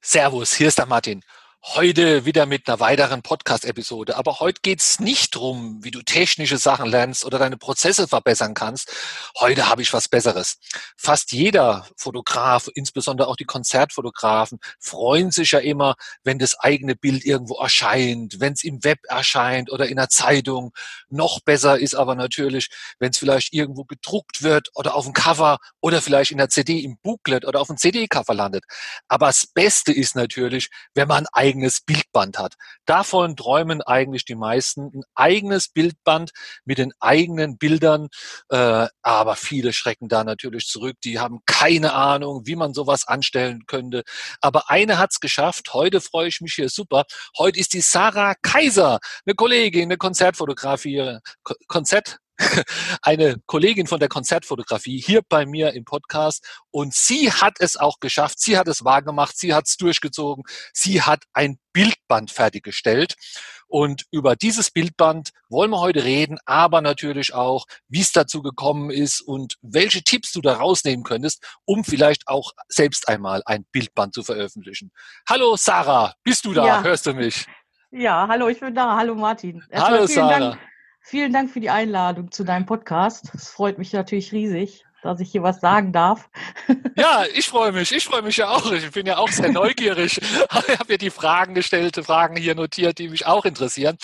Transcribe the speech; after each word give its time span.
Servus, 0.00 0.54
hier 0.54 0.68
ist 0.68 0.78
der 0.78 0.86
Martin. 0.86 1.22
Heute 1.64 2.24
wieder 2.24 2.46
mit 2.46 2.68
einer 2.68 2.78
weiteren 2.78 3.20
Podcast-Episode. 3.20 4.16
Aber 4.16 4.38
heute 4.38 4.60
geht's 4.62 5.00
nicht 5.00 5.34
drum, 5.34 5.82
wie 5.82 5.90
du 5.90 6.02
technische 6.02 6.56
Sachen 6.56 6.88
lernst 6.88 7.24
oder 7.24 7.38
deine 7.38 7.56
Prozesse 7.56 8.06
verbessern 8.06 8.54
kannst. 8.54 8.92
Heute 9.38 9.68
habe 9.68 9.82
ich 9.82 9.92
was 9.92 10.08
Besseres. 10.08 10.58
Fast 10.96 11.32
jeder 11.32 11.86
Fotograf, 11.96 12.68
insbesondere 12.74 13.28
auch 13.28 13.34
die 13.34 13.44
Konzertfotografen, 13.44 14.60
freuen 14.78 15.32
sich 15.32 15.50
ja 15.50 15.58
immer, 15.58 15.96
wenn 16.22 16.38
das 16.38 16.58
eigene 16.58 16.94
Bild 16.94 17.24
irgendwo 17.24 17.56
erscheint, 17.56 18.38
wenn 18.38 18.52
es 18.52 18.62
im 18.62 18.82
Web 18.84 19.00
erscheint 19.08 19.70
oder 19.70 19.88
in 19.88 19.96
der 19.96 20.08
Zeitung. 20.08 20.72
Noch 21.10 21.40
besser 21.40 21.78
ist 21.78 21.96
aber 21.96 22.14
natürlich, 22.14 22.68
wenn 23.00 23.10
es 23.10 23.18
vielleicht 23.18 23.52
irgendwo 23.52 23.84
gedruckt 23.84 24.44
wird 24.44 24.70
oder 24.74 24.94
auf 24.94 25.04
dem 25.04 25.12
Cover 25.12 25.58
oder 25.80 26.00
vielleicht 26.00 26.30
in 26.30 26.38
der 26.38 26.50
CD 26.50 26.78
im 26.78 26.98
Booklet 27.02 27.44
oder 27.44 27.60
auf 27.60 27.66
dem 27.66 27.76
CD-Cover 27.76 28.32
landet. 28.32 28.64
Aber 29.08 29.26
das 29.26 29.48
Beste 29.48 29.92
ist 29.92 30.14
natürlich, 30.14 30.70
wenn 30.94 31.08
man 31.08 31.26
eigenes 31.48 31.80
Bildband 31.80 32.38
hat. 32.38 32.54
Davon 32.84 33.34
träumen 33.36 33.80
eigentlich 33.82 34.24
die 34.24 34.34
meisten. 34.34 34.90
Ein 34.94 35.02
eigenes 35.14 35.68
Bildband 35.68 36.32
mit 36.64 36.78
den 36.78 36.92
eigenen 37.00 37.56
Bildern. 37.56 38.08
Äh, 38.50 38.86
aber 39.02 39.36
viele 39.36 39.72
schrecken 39.72 40.08
da 40.08 40.24
natürlich 40.24 40.66
zurück. 40.66 40.96
Die 41.04 41.18
haben 41.18 41.40
keine 41.46 41.94
Ahnung, 41.94 42.42
wie 42.44 42.56
man 42.56 42.74
sowas 42.74 43.08
anstellen 43.08 43.64
könnte. 43.66 44.02
Aber 44.40 44.68
eine 44.70 44.98
hat's 44.98 45.20
geschafft. 45.20 45.72
Heute 45.72 46.00
freue 46.00 46.28
ich 46.28 46.40
mich 46.40 46.54
hier 46.54 46.68
super. 46.68 47.04
Heute 47.38 47.58
ist 47.58 47.72
die 47.72 47.80
Sarah 47.80 48.34
Kaiser, 48.42 48.98
eine 49.24 49.34
Kollegin, 49.34 49.84
eine 49.84 49.96
Konzertfotografie, 49.96 51.18
Konzert 51.66 52.18
eine 53.02 53.36
Kollegin 53.46 53.86
von 53.86 54.00
der 54.00 54.08
Konzertfotografie 54.08 55.00
hier 55.00 55.22
bei 55.28 55.46
mir 55.46 55.72
im 55.72 55.84
Podcast 55.84 56.46
und 56.70 56.94
sie 56.94 57.32
hat 57.32 57.56
es 57.58 57.76
auch 57.76 58.00
geschafft, 58.00 58.40
sie 58.40 58.56
hat 58.56 58.68
es 58.68 58.84
wahrgemacht, 58.84 59.36
sie 59.36 59.54
hat 59.54 59.66
es 59.66 59.76
durchgezogen, 59.76 60.44
sie 60.72 61.02
hat 61.02 61.24
ein 61.32 61.58
Bildband 61.72 62.30
fertiggestellt 62.30 63.16
und 63.66 64.04
über 64.10 64.36
dieses 64.36 64.70
Bildband 64.70 65.30
wollen 65.48 65.70
wir 65.70 65.80
heute 65.80 66.04
reden, 66.04 66.38
aber 66.46 66.80
natürlich 66.80 67.34
auch, 67.34 67.66
wie 67.88 68.00
es 68.00 68.12
dazu 68.12 68.42
gekommen 68.42 68.90
ist 68.90 69.20
und 69.20 69.56
welche 69.60 70.02
Tipps 70.02 70.32
du 70.32 70.40
da 70.40 70.54
rausnehmen 70.54 71.04
könntest, 71.04 71.44
um 71.64 71.84
vielleicht 71.84 72.28
auch 72.28 72.52
selbst 72.68 73.08
einmal 73.08 73.42
ein 73.46 73.64
Bildband 73.72 74.14
zu 74.14 74.22
veröffentlichen. 74.22 74.92
Hallo 75.28 75.56
Sarah, 75.56 76.14
bist 76.22 76.44
du 76.44 76.54
da? 76.54 76.66
Ja. 76.66 76.82
Hörst 76.82 77.06
du 77.06 77.14
mich? 77.14 77.46
Ja, 77.90 78.28
hallo, 78.28 78.48
ich 78.48 78.60
bin 78.60 78.74
da. 78.74 78.96
Hallo 78.96 79.14
Martin. 79.14 79.64
Erstmal 79.70 79.92
hallo 79.92 80.06
Sarah. 80.06 80.38
Dank 80.38 80.58
Vielen 81.10 81.32
Dank 81.32 81.50
für 81.50 81.60
die 81.60 81.70
Einladung 81.70 82.30
zu 82.30 82.44
deinem 82.44 82.66
Podcast. 82.66 83.32
Es 83.34 83.48
freut 83.48 83.78
mich 83.78 83.94
natürlich 83.94 84.30
riesig, 84.30 84.84
dass 85.02 85.20
ich 85.20 85.32
hier 85.32 85.42
was 85.42 85.58
sagen 85.58 85.90
darf. 85.90 86.28
Ja, 86.96 87.24
ich 87.32 87.46
freue 87.46 87.70
mich. 87.70 87.92
Ich 87.92 88.04
freue 88.04 88.22
mich 88.22 88.38
ja 88.38 88.50
auch. 88.50 88.72
Ich 88.72 88.90
bin 88.90 89.06
ja 89.06 89.18
auch 89.18 89.30
sehr 89.30 89.50
neugierig. 89.50 90.20
Ich 90.68 90.78
habe 90.78 90.92
ja 90.92 90.96
die 90.98 91.10
Fragen 91.10 91.54
gestellte 91.54 92.02
Fragen 92.02 92.36
hier 92.36 92.54
notiert, 92.54 92.98
die 92.98 93.08
mich 93.08 93.24
auch 93.24 93.46
interessieren. 93.46 93.96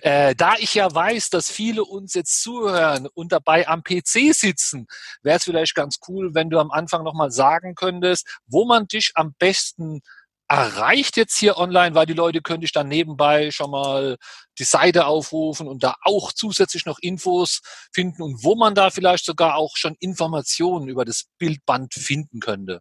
Äh, 0.00 0.34
da 0.34 0.54
ich 0.58 0.74
ja 0.74 0.92
weiß, 0.92 1.30
dass 1.30 1.48
viele 1.48 1.84
uns 1.84 2.14
jetzt 2.14 2.42
zuhören 2.42 3.06
und 3.14 3.30
dabei 3.30 3.68
am 3.68 3.84
PC 3.84 4.34
sitzen, 4.34 4.88
wäre 5.22 5.36
es 5.36 5.44
vielleicht 5.44 5.76
ganz 5.76 6.00
cool, 6.08 6.34
wenn 6.34 6.50
du 6.50 6.58
am 6.58 6.72
Anfang 6.72 7.04
nochmal 7.04 7.30
sagen 7.30 7.76
könntest, 7.76 8.26
wo 8.46 8.64
man 8.64 8.88
dich 8.88 9.12
am 9.14 9.34
besten 9.38 10.00
erreicht 10.48 11.18
jetzt 11.18 11.36
hier 11.36 11.58
online, 11.58 11.94
weil 11.94 12.06
die 12.06 12.14
Leute 12.14 12.40
könnte 12.40 12.64
ich 12.64 12.72
dann 12.72 12.88
nebenbei 12.88 13.50
schon 13.50 13.70
mal 13.70 14.16
die 14.58 14.64
Seite 14.64 15.06
aufrufen 15.06 15.68
und 15.68 15.82
da 15.82 15.96
auch 16.02 16.32
zusätzlich 16.32 16.86
noch 16.86 16.98
Infos 17.00 17.60
finden 17.92 18.22
und 18.22 18.42
wo 18.42 18.54
man 18.54 18.74
da 18.74 18.88
vielleicht 18.90 19.26
sogar 19.26 19.56
auch 19.56 19.76
schon 19.76 19.94
Informationen 20.00 20.88
über 20.88 21.04
das 21.04 21.26
Bildband 21.38 21.92
finden 21.94 22.40
könnte. 22.40 22.80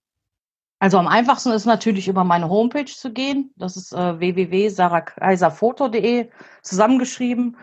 Also 0.80 0.98
am 0.98 1.08
einfachsten 1.08 1.52
ist 1.52 1.66
natürlich 1.66 2.08
über 2.08 2.24
meine 2.24 2.50
Homepage 2.50 2.86
zu 2.86 3.12
gehen. 3.12 3.52
Das 3.58 3.76
ist 3.76 3.92
äh, 3.94 4.20
www.sarakaiserfoto.de 4.20 6.30
zusammengeschrieben. 6.62 7.58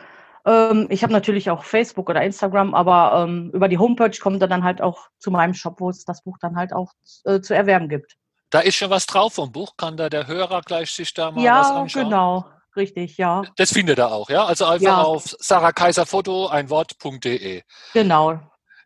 Ähm, 0.44 0.86
ich 0.90 1.02
habe 1.02 1.12
natürlich 1.12 1.48
auch 1.48 1.64
Facebook 1.64 2.10
oder 2.10 2.22
Instagram, 2.22 2.74
aber 2.74 3.24
ähm, 3.24 3.50
über 3.54 3.68
die 3.68 3.78
Homepage 3.78 4.18
kommt 4.20 4.42
er 4.42 4.48
dann 4.48 4.64
halt 4.64 4.82
auch 4.82 5.08
zu 5.18 5.30
meinem 5.30 5.54
Shop, 5.54 5.80
wo 5.80 5.88
es 5.90 6.04
das 6.04 6.24
Buch 6.24 6.38
dann 6.40 6.56
halt 6.56 6.72
auch 6.72 6.92
äh, 7.24 7.40
zu 7.40 7.54
erwerben 7.54 7.88
gibt. 7.88 8.16
Da 8.50 8.60
ist 8.60 8.76
schon 8.76 8.90
was 8.90 9.06
drauf 9.06 9.34
vom 9.34 9.52
Buch. 9.52 9.76
Kann 9.76 9.96
da 9.96 10.08
der 10.08 10.26
Hörer 10.26 10.62
gleich 10.62 10.90
sich 10.90 11.12
da 11.12 11.30
mal 11.30 11.42
ja, 11.42 11.60
was 11.60 11.70
anschauen? 11.70 12.02
Ja, 12.02 12.08
genau. 12.08 12.44
Richtig, 12.76 13.16
ja. 13.18 13.42
Das 13.56 13.72
findet 13.72 13.98
er 13.98 14.12
auch, 14.12 14.28
ja? 14.28 14.44
Also 14.44 14.64
einfach 14.64 14.84
ja. 14.84 15.02
auf 15.02 15.36
sarakaiserfoto, 15.38 16.48
ein 16.48 16.70
Wort.de. 16.70 17.62
Genau. 17.92 18.40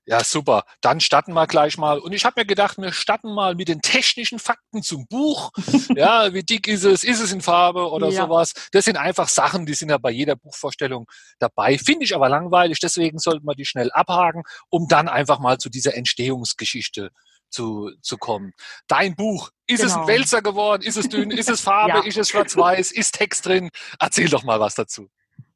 Ja, 0.09 0.25
super. 0.25 0.65
Dann 0.81 1.01
starten 1.01 1.35
wir 1.35 1.47
gleich 1.47 1.77
mal. 1.77 1.99
Und 1.99 2.13
ich 2.13 2.25
habe 2.25 2.41
mir 2.41 2.47
gedacht, 2.47 2.79
wir 2.79 2.93
starten 2.93 3.31
mal 3.35 3.55
mit 3.55 3.69
den 3.69 3.83
technischen 3.83 4.39
Fakten 4.39 4.83
zum 4.83 5.07
Buch. 5.07 5.51
ja, 5.95 6.33
wie 6.33 6.43
dick 6.43 6.67
ist 6.67 6.85
es? 6.85 7.05
Ist 7.05 7.21
es 7.21 7.31
in 7.31 7.43
Farbe 7.43 7.91
oder 7.91 8.09
ja. 8.09 8.23
sowas? 8.23 8.55
Das 8.73 8.87
sind 8.87 8.97
einfach 8.97 9.29
Sachen, 9.29 9.67
die 9.67 9.75
sind 9.75 9.91
ja 9.91 9.99
bei 9.99 10.11
jeder 10.11 10.35
Buchvorstellung 10.35 11.07
dabei. 11.39 11.77
Finde 11.77 12.07
ich 12.07 12.15
aber 12.15 12.31
langweilig. 12.31 12.79
Deswegen 12.81 13.19
sollten 13.19 13.45
wir 13.45 13.55
die 13.55 13.67
schnell 13.67 13.91
abhaken, 13.93 14.45
um 14.71 14.89
dann 14.89 15.09
einfach 15.09 15.41
mal 15.41 15.59
zu 15.59 15.69
dieser 15.69 15.95
Entstehungsgeschichte 15.95 17.11
zu, 17.51 17.91
zu 18.03 18.19
kommen. 18.19 18.53
Dein 18.87 19.15
Buch, 19.15 19.51
ist 19.67 19.83
genau. 19.83 19.93
es 19.93 19.97
ein. 19.97 20.07
Wälzer 20.07 20.43
geworden? 20.43 20.83
Ist 20.83 20.97
es 20.97 21.09
dünn? 21.09 21.31
Ist 21.31 21.51
es 21.51 21.61
Farbe? 21.63 21.99
ja. 21.99 22.05
Ist 22.05 22.19
es 22.19 22.29
schwarz-weiß? 22.29 22.93
Ist 22.93 23.15
Text 23.15 23.47
drin? 23.47 23.71
Erzähl 23.99 24.29
doch 24.29 24.45
mal 24.45 24.61
was 24.61 24.75
dazu. 24.75 25.09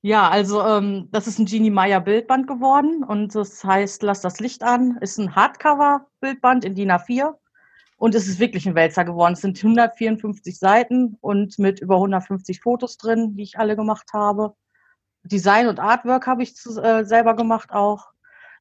Ja, 0.04 0.28
also 0.28 0.66
ähm, 0.66 1.08
das 1.12 1.28
ist 1.28 1.38
ein 1.38 1.46
Genie 1.46 1.70
Meyer 1.70 2.00
Bildband 2.00 2.48
geworden 2.48 3.04
und 3.04 3.34
das 3.36 3.62
heißt 3.62 4.02
Lass 4.02 4.20
das 4.20 4.40
Licht 4.40 4.62
an. 4.64 4.98
Ist 5.00 5.18
ein 5.18 5.34
Hardcover-Bildband 5.34 6.64
in 6.64 6.74
DIN 6.74 6.90
A4 6.90 7.34
und 7.98 8.16
es 8.16 8.26
ist 8.26 8.40
wirklich 8.40 8.66
ein 8.66 8.74
Wälzer 8.74 9.04
geworden. 9.04 9.34
Es 9.34 9.42
sind 9.42 9.56
154 9.58 10.58
Seiten 10.58 11.16
und 11.20 11.56
mit 11.60 11.78
über 11.80 11.94
150 11.96 12.60
Fotos 12.60 12.96
drin, 12.96 13.36
die 13.36 13.44
ich 13.44 13.58
alle 13.60 13.76
gemacht 13.76 14.12
habe. 14.12 14.56
Design 15.22 15.68
und 15.68 15.78
Artwork 15.78 16.26
habe 16.26 16.42
ich 16.42 16.56
zu, 16.56 16.82
äh, 16.82 17.04
selber 17.04 17.36
gemacht 17.36 17.70
auch. 17.72 18.11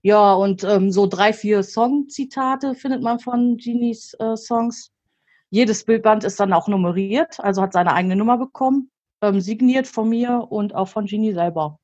Ja, 0.04 0.34
und 0.34 0.64
ähm, 0.64 0.92
so 0.92 1.06
drei, 1.06 1.32
vier 1.32 1.62
Song-Zitate 1.64 2.74
findet 2.76 3.04
man 3.04 3.20
von 3.20 3.58
Genies 3.58 4.16
äh, 4.20 4.36
Songs. 4.36 4.92
Jedes 5.52 5.84
Bildband 5.84 6.24
ist 6.24 6.40
dann 6.40 6.54
auch 6.54 6.68
nummeriert, 6.68 7.40
also 7.40 7.62
hat 7.62 7.74
seine 7.74 7.94
eigene 7.94 8.16
Nummer 8.16 8.38
bekommen, 8.38 8.90
ähm, 9.22 9.42
signiert 9.42 9.86
von 9.86 10.10
mir 10.10 10.48
und 10.50 10.74
auch 10.74 10.88
von 10.88 11.06
Genie 11.06 11.34
selber. 11.34 11.78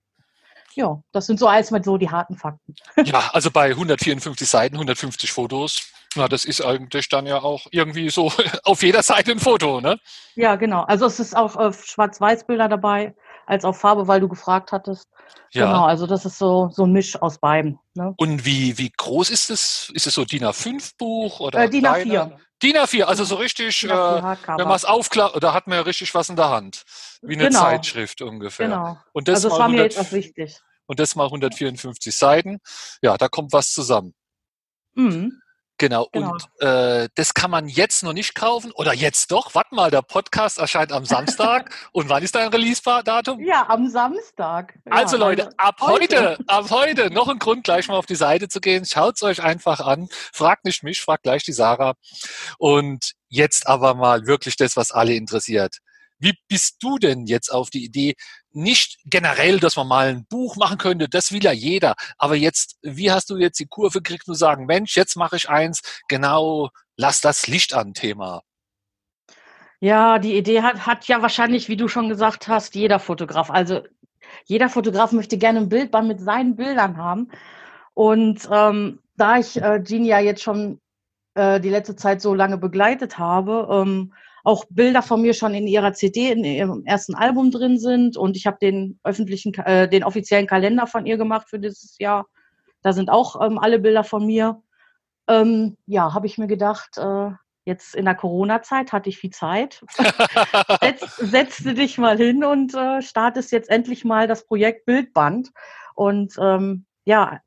Ja, 0.74 1.02
das 1.12 1.26
sind 1.28 1.40
so 1.40 1.48
alles 1.48 1.72
mal 1.72 1.84
so 1.84 1.98
die 1.98 2.10
harten 2.10 2.36
Fakten. 2.36 2.76
Ja, 3.06 3.30
also 3.34 3.52
bei 3.52 3.70
154 3.70 4.48
Seiten, 4.48 4.76
150 4.76 5.32
Fotos, 5.32 5.92
na, 6.16 6.28
das 6.28 6.46
ist 6.46 6.62
eigentlich 6.62 7.10
dann 7.10 7.28
ja 7.28 7.42
auch 7.42 7.68
irgendwie 7.72 8.10
so 8.10 8.32
auf 8.64 8.82
jeder 8.82 9.04
Seite 9.04 9.32
ein 9.32 9.40
Foto, 9.40 9.82
ne? 9.82 10.00
Ja, 10.36 10.56
genau. 10.56 10.84
Also 10.84 11.06
es 11.06 11.20
ist 11.20 11.36
auch 11.36 11.56
äh, 11.56 11.74
Schwarz-Weiß-Bilder 11.74 12.70
dabei 12.70 13.14
als 13.48 13.66
auch 13.66 13.76
Farbe, 13.76 14.08
weil 14.08 14.20
du 14.20 14.28
gefragt 14.28 14.72
hattest. 14.72 15.08
Ja. 15.52 15.66
Genau, 15.66 15.86
also 15.86 16.06
das 16.06 16.26
ist 16.26 16.38
so, 16.38 16.70
so 16.72 16.84
ein 16.84 16.92
Misch 16.92 17.20
aus 17.20 17.40
beiden. 17.40 17.80
Ne? 17.96 18.14
Und 18.18 18.46
wie, 18.46 18.78
wie 18.78 18.92
groß 18.96 19.30
ist 19.30 19.50
es? 19.50 19.90
Ist 19.94 20.06
es 20.06 20.14
so 20.14 20.26
DIN 20.26 20.44
A5-Buch 20.44 21.40
oder 21.40 21.64
äh, 21.64 21.70
DIN 21.70 21.88
A4. 21.88 22.38
DIN 22.62 22.76
A4, 22.76 23.04
also 23.04 23.24
so 23.24 23.36
richtig, 23.36 23.84
äh, 23.84 23.90
wenn 23.90 24.68
man 24.68 24.76
es 24.76 24.86
aufklappt, 24.86 25.42
da 25.42 25.54
hat 25.54 25.68
man 25.68 25.78
ja 25.78 25.84
richtig 25.84 26.14
was 26.14 26.30
in 26.30 26.36
der 26.36 26.50
Hand. 26.50 26.84
Wie 27.22 27.36
eine 27.36 27.48
genau. 27.48 27.62
Zeitschrift 27.62 28.22
ungefähr. 28.22 28.68
Genau. 28.68 28.98
Und 29.14 29.28
das 29.28 29.46
also 29.46 29.50
das 29.50 29.60
war 29.60 29.70
mir 29.70 29.84
jetzt 29.84 30.00
auch 30.00 30.12
wichtig. 30.12 30.60
Und 30.86 31.00
das 31.00 31.16
mal 31.16 31.26
154 31.26 32.16
Seiten. 32.16 32.60
Ja, 33.02 33.18
da 33.18 33.28
kommt 33.28 33.54
was 33.54 33.72
zusammen. 33.72 34.14
Mhm. 34.96 35.42
Genau, 35.80 36.08
genau. 36.12 36.32
und 36.32 36.48
äh, 36.60 37.08
das 37.14 37.36
kann 37.36 37.52
man 37.52 37.68
jetzt 37.68 38.04
noch 38.04 38.14
nicht 38.14 38.34
kaufen 38.34 38.72
oder 38.72 38.94
jetzt 38.94 39.32
doch. 39.32 39.54
Warte 39.54 39.76
mal, 39.76 39.92
der 39.92 40.02
Podcast 40.02 40.58
erscheint 40.58 40.92
am 40.92 41.06
Samstag. 41.06 41.72
und 41.92 42.10
wann 42.10 42.24
ist 42.24 42.34
dein 42.34 42.48
Release-Datum? 42.48 43.40
Ja, 43.42 43.70
am 43.70 43.88
Samstag. 43.88 44.74
Ja, 44.86 44.94
also 44.94 45.18
Leute, 45.18 45.46
also 45.46 45.58
ab 45.58 45.76
heute. 45.82 46.30
heute, 46.30 46.38
ab 46.48 46.72
heute 46.72 47.12
noch 47.12 47.28
ein 47.28 47.38
Grund, 47.38 47.64
gleich 47.64 47.88
mal 47.88 47.96
auf 47.96 48.08
die 48.08 48.16
Seite 48.16 48.48
zu 48.48 48.60
gehen. 48.60 48.86
Schaut 48.86 49.16
es 49.18 49.24
euch 49.24 49.44
einfach 49.44 49.80
an. 49.80 50.10
Fragt 50.34 50.66
nicht 50.66 50.84
mich, 50.84 51.00
fragt 51.00 51.24
gleich 51.24 51.44
die 51.44 51.54
Sarah. 51.54 51.94
Und 52.58 53.14
jetzt 53.30 53.68
aber 53.68 53.94
mal 53.94 54.26
wirklich 54.26 54.56
das, 54.56 54.78
was 54.78 54.92
alle 54.92 55.14
interessiert. 55.14 55.78
Wie 56.20 56.34
bist 56.48 56.78
du 56.82 56.98
denn 56.98 57.26
jetzt 57.26 57.50
auf 57.50 57.70
die 57.70 57.86
Idee, 57.86 58.16
nicht 58.52 58.98
generell, 59.06 59.60
dass 59.60 59.76
man 59.76 59.88
mal 59.88 60.08
ein 60.10 60.26
Buch 60.26 60.56
machen 60.56 60.78
könnte, 60.78 61.08
das 61.08 61.32
will 61.32 61.44
ja 61.44 61.52
jeder. 61.52 61.96
Aber 62.18 62.36
jetzt, 62.36 62.78
wie 62.82 63.12
hast 63.12 63.30
du 63.30 63.38
jetzt 63.38 63.60
die 63.60 63.68
Kurve 63.68 64.02
gekriegt, 64.02 64.26
zu 64.26 64.34
sagen, 64.34 64.66
Mensch, 64.66 64.96
jetzt 64.96 65.16
mache 65.16 65.36
ich 65.36 65.50
eins, 65.50 65.82
genau, 66.08 66.70
lass 66.96 67.22
das 67.22 67.48
Licht 67.48 67.74
an 67.74 67.94
Thema. 67.94 68.42
Ja, 69.80 70.18
die 70.18 70.36
Idee 70.36 70.64
hat, 70.64 70.88
hat 70.88 71.08
ja 71.08 71.22
wahrscheinlich, 71.22 71.70
wie 71.70 71.78
du 71.78 71.88
schon 71.88 72.10
gesagt 72.10 72.48
hast, 72.48 72.74
jeder 72.74 73.00
Fotograf. 73.00 73.52
Also 73.52 73.84
jeder 74.46 74.70
Fotograf 74.70 75.12
möchte 75.12 75.38
gerne 75.38 75.60
ein 75.60 75.70
Bildband 75.70 76.08
mit 76.08 76.20
seinen 76.20 76.56
Bildern 76.56 76.98
haben. 76.98 77.30
Und 77.94 78.48
ähm, 78.52 79.00
da 79.16 79.38
ich 79.38 79.62
äh, 79.62 79.80
Genie 79.84 80.10
ja 80.10 80.20
jetzt 80.20 80.42
schon 80.42 80.80
äh, 81.36 81.60
die 81.60 81.70
letzte 81.70 81.96
Zeit 81.96 82.22
so 82.22 82.34
lange 82.34 82.58
begleitet 82.58 83.20
habe, 83.20 83.68
ähm, 83.72 84.14
auch 84.48 84.64
Bilder 84.70 85.02
von 85.02 85.22
mir 85.22 85.34
schon 85.34 85.54
in 85.54 85.68
ihrer 85.68 85.92
CD, 85.92 86.32
in 86.32 86.46
ihrem 86.46 86.86
ersten 86.86 87.16
Album 87.16 87.52
drin 87.52 87.78
sind. 87.78 88.16
Und 88.16 88.38
ich 88.38 88.48
habe 88.48 88.58
den 88.62 88.98
öffentlichen, 89.04 89.54
äh, 89.56 89.90
den 89.90 90.06
offiziellen 90.06 90.48
Kalender 90.48 90.88
von 90.88 91.06
ihr 91.06 91.18
gemacht 91.18 91.50
für 91.50 91.60
dieses 91.60 91.98
Jahr. 92.00 92.28
Da 92.82 92.94
sind 92.94 93.10
auch 93.10 93.42
ähm, 93.46 93.60
alle 93.60 93.78
Bilder 93.78 94.06
von 94.06 94.26
mir. 94.26 94.62
Ähm, 95.28 95.76
ja, 95.86 96.14
habe 96.14 96.28
ich 96.28 96.38
mir 96.38 96.48
gedacht, 96.48 96.98
äh, 96.98 97.32
jetzt 97.66 97.94
in 97.94 98.06
der 98.06 98.16
Corona-Zeit 98.16 98.94
hatte 98.94 99.10
ich 99.10 99.18
viel 99.18 99.32
Zeit. 99.32 99.84
Setz, 100.82 101.18
setzte 101.18 101.74
dich 101.74 101.98
mal 101.98 102.16
hin 102.16 102.46
und 102.46 102.74
äh, 102.74 103.02
startest 103.02 103.52
jetzt 103.52 103.70
endlich 103.70 104.06
mal 104.06 104.28
das 104.28 104.48
Projekt 104.48 104.86
Bildband. 104.86 105.52
Und 105.94 106.36
ähm, 106.40 106.86
ja, 107.04 107.42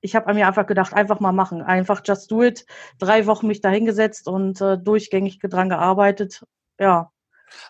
ich 0.00 0.14
habe 0.14 0.32
mir 0.34 0.46
einfach 0.46 0.66
gedacht, 0.66 0.94
einfach 0.94 1.20
mal 1.20 1.32
machen, 1.32 1.62
einfach 1.62 2.02
just 2.04 2.30
do 2.30 2.42
it. 2.42 2.66
Drei 2.98 3.26
Wochen 3.26 3.46
mich 3.46 3.60
da 3.60 3.70
hingesetzt 3.70 4.28
und 4.28 4.60
äh, 4.60 4.78
durchgängig 4.78 5.38
dran 5.40 5.68
gearbeitet. 5.68 6.44
Ja, 6.78 7.10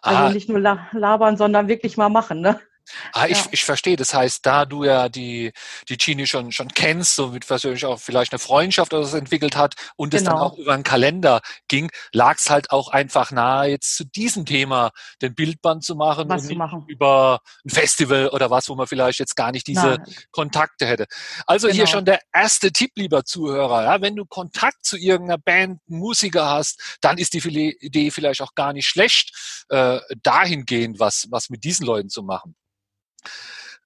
also 0.03 0.25
ah. 0.25 0.31
nicht 0.31 0.49
nur 0.49 0.61
labern, 0.61 1.37
sondern 1.37 1.69
wirklich 1.69 1.97
mal 1.97 2.09
machen. 2.09 2.41
Ne? 2.41 2.61
Ah, 3.13 3.27
ich, 3.27 3.39
ja. 3.39 3.47
ich 3.51 3.65
verstehe. 3.65 3.97
Das 3.97 4.15
heißt, 4.15 4.45
da 4.45 4.65
du 4.65 4.85
ja 4.85 5.09
die, 5.09 5.53
die 5.89 5.97
Genie 5.97 6.27
schon, 6.27 6.53
schon 6.53 6.69
kennst, 6.69 7.17
so 7.17 7.29
mit 7.29 7.47
persönlich 7.47 7.85
auch 7.85 7.99
vielleicht 7.99 8.33
eine 8.33 8.39
Freundschaft 8.39 8.93
oder 8.95 9.05
so 9.05 9.17
entwickelt 9.17 9.57
hat 9.57 9.75
und 9.97 10.15
es 10.15 10.23
genau. 10.23 10.33
dann 10.33 10.43
auch 10.43 10.59
über 10.59 10.75
einen 10.75 10.83
Kalender 10.83 11.41
ging, 11.69 11.91
lag 12.13 12.39
es 12.39 12.51
halt 12.51 12.71
auch 12.71 12.89
einfach 12.89 13.31
nahe, 13.31 13.71
jetzt 13.71 13.97
zu 13.97 14.05
diesem 14.05 14.47
Thema 14.47 14.91
den 15.23 15.35
Bildband 15.35 15.85
zu 15.85 15.95
machen 15.95 16.29
was 16.29 16.43
und 16.43 16.49
nicht 16.49 16.59
machen. 16.59 16.85
über 16.89 17.41
ein 17.65 17.71
Festival 17.71 18.29
oder 18.29 18.51
was, 18.51 18.69
wo 18.69 18.75
man 18.75 18.87
vielleicht 18.87 19.19
jetzt 19.19 19.37
gar 19.37 19.53
nicht 19.53 19.67
diese 19.67 19.99
Nein. 19.99 20.15
Kontakte 20.31 20.87
hätte. 20.87 21.07
Also 21.47 21.69
genau. 21.69 21.77
hier 21.77 21.87
schon 21.87 22.05
der 22.05 22.21
erste 22.33 22.73
Tipp, 22.73 22.93
lieber 22.97 23.25
Zuhörer. 23.25 23.85
Ja, 23.85 24.01
wenn 24.01 24.17
du 24.17 24.25
Kontakt 24.25 24.85
zu 24.85 24.97
irgendeiner 24.97 25.39
Band, 25.39 25.81
Musiker 25.87 26.47
hast, 26.47 26.99
dann 27.01 27.19
ist 27.19 27.33
die 27.33 27.77
Idee 27.81 28.11
vielleicht 28.11 28.43
auch 28.43 28.55
gar 28.55 28.73
nicht 28.73 28.87
schlecht, 28.87 29.65
äh, 29.69 30.01
dahingehend 30.23 30.99
was, 31.01 31.27
was 31.31 31.49
mit 31.51 31.65
diesen 31.65 31.87
Leuten 31.87 32.09
zu 32.09 32.23
machen. 32.23 32.55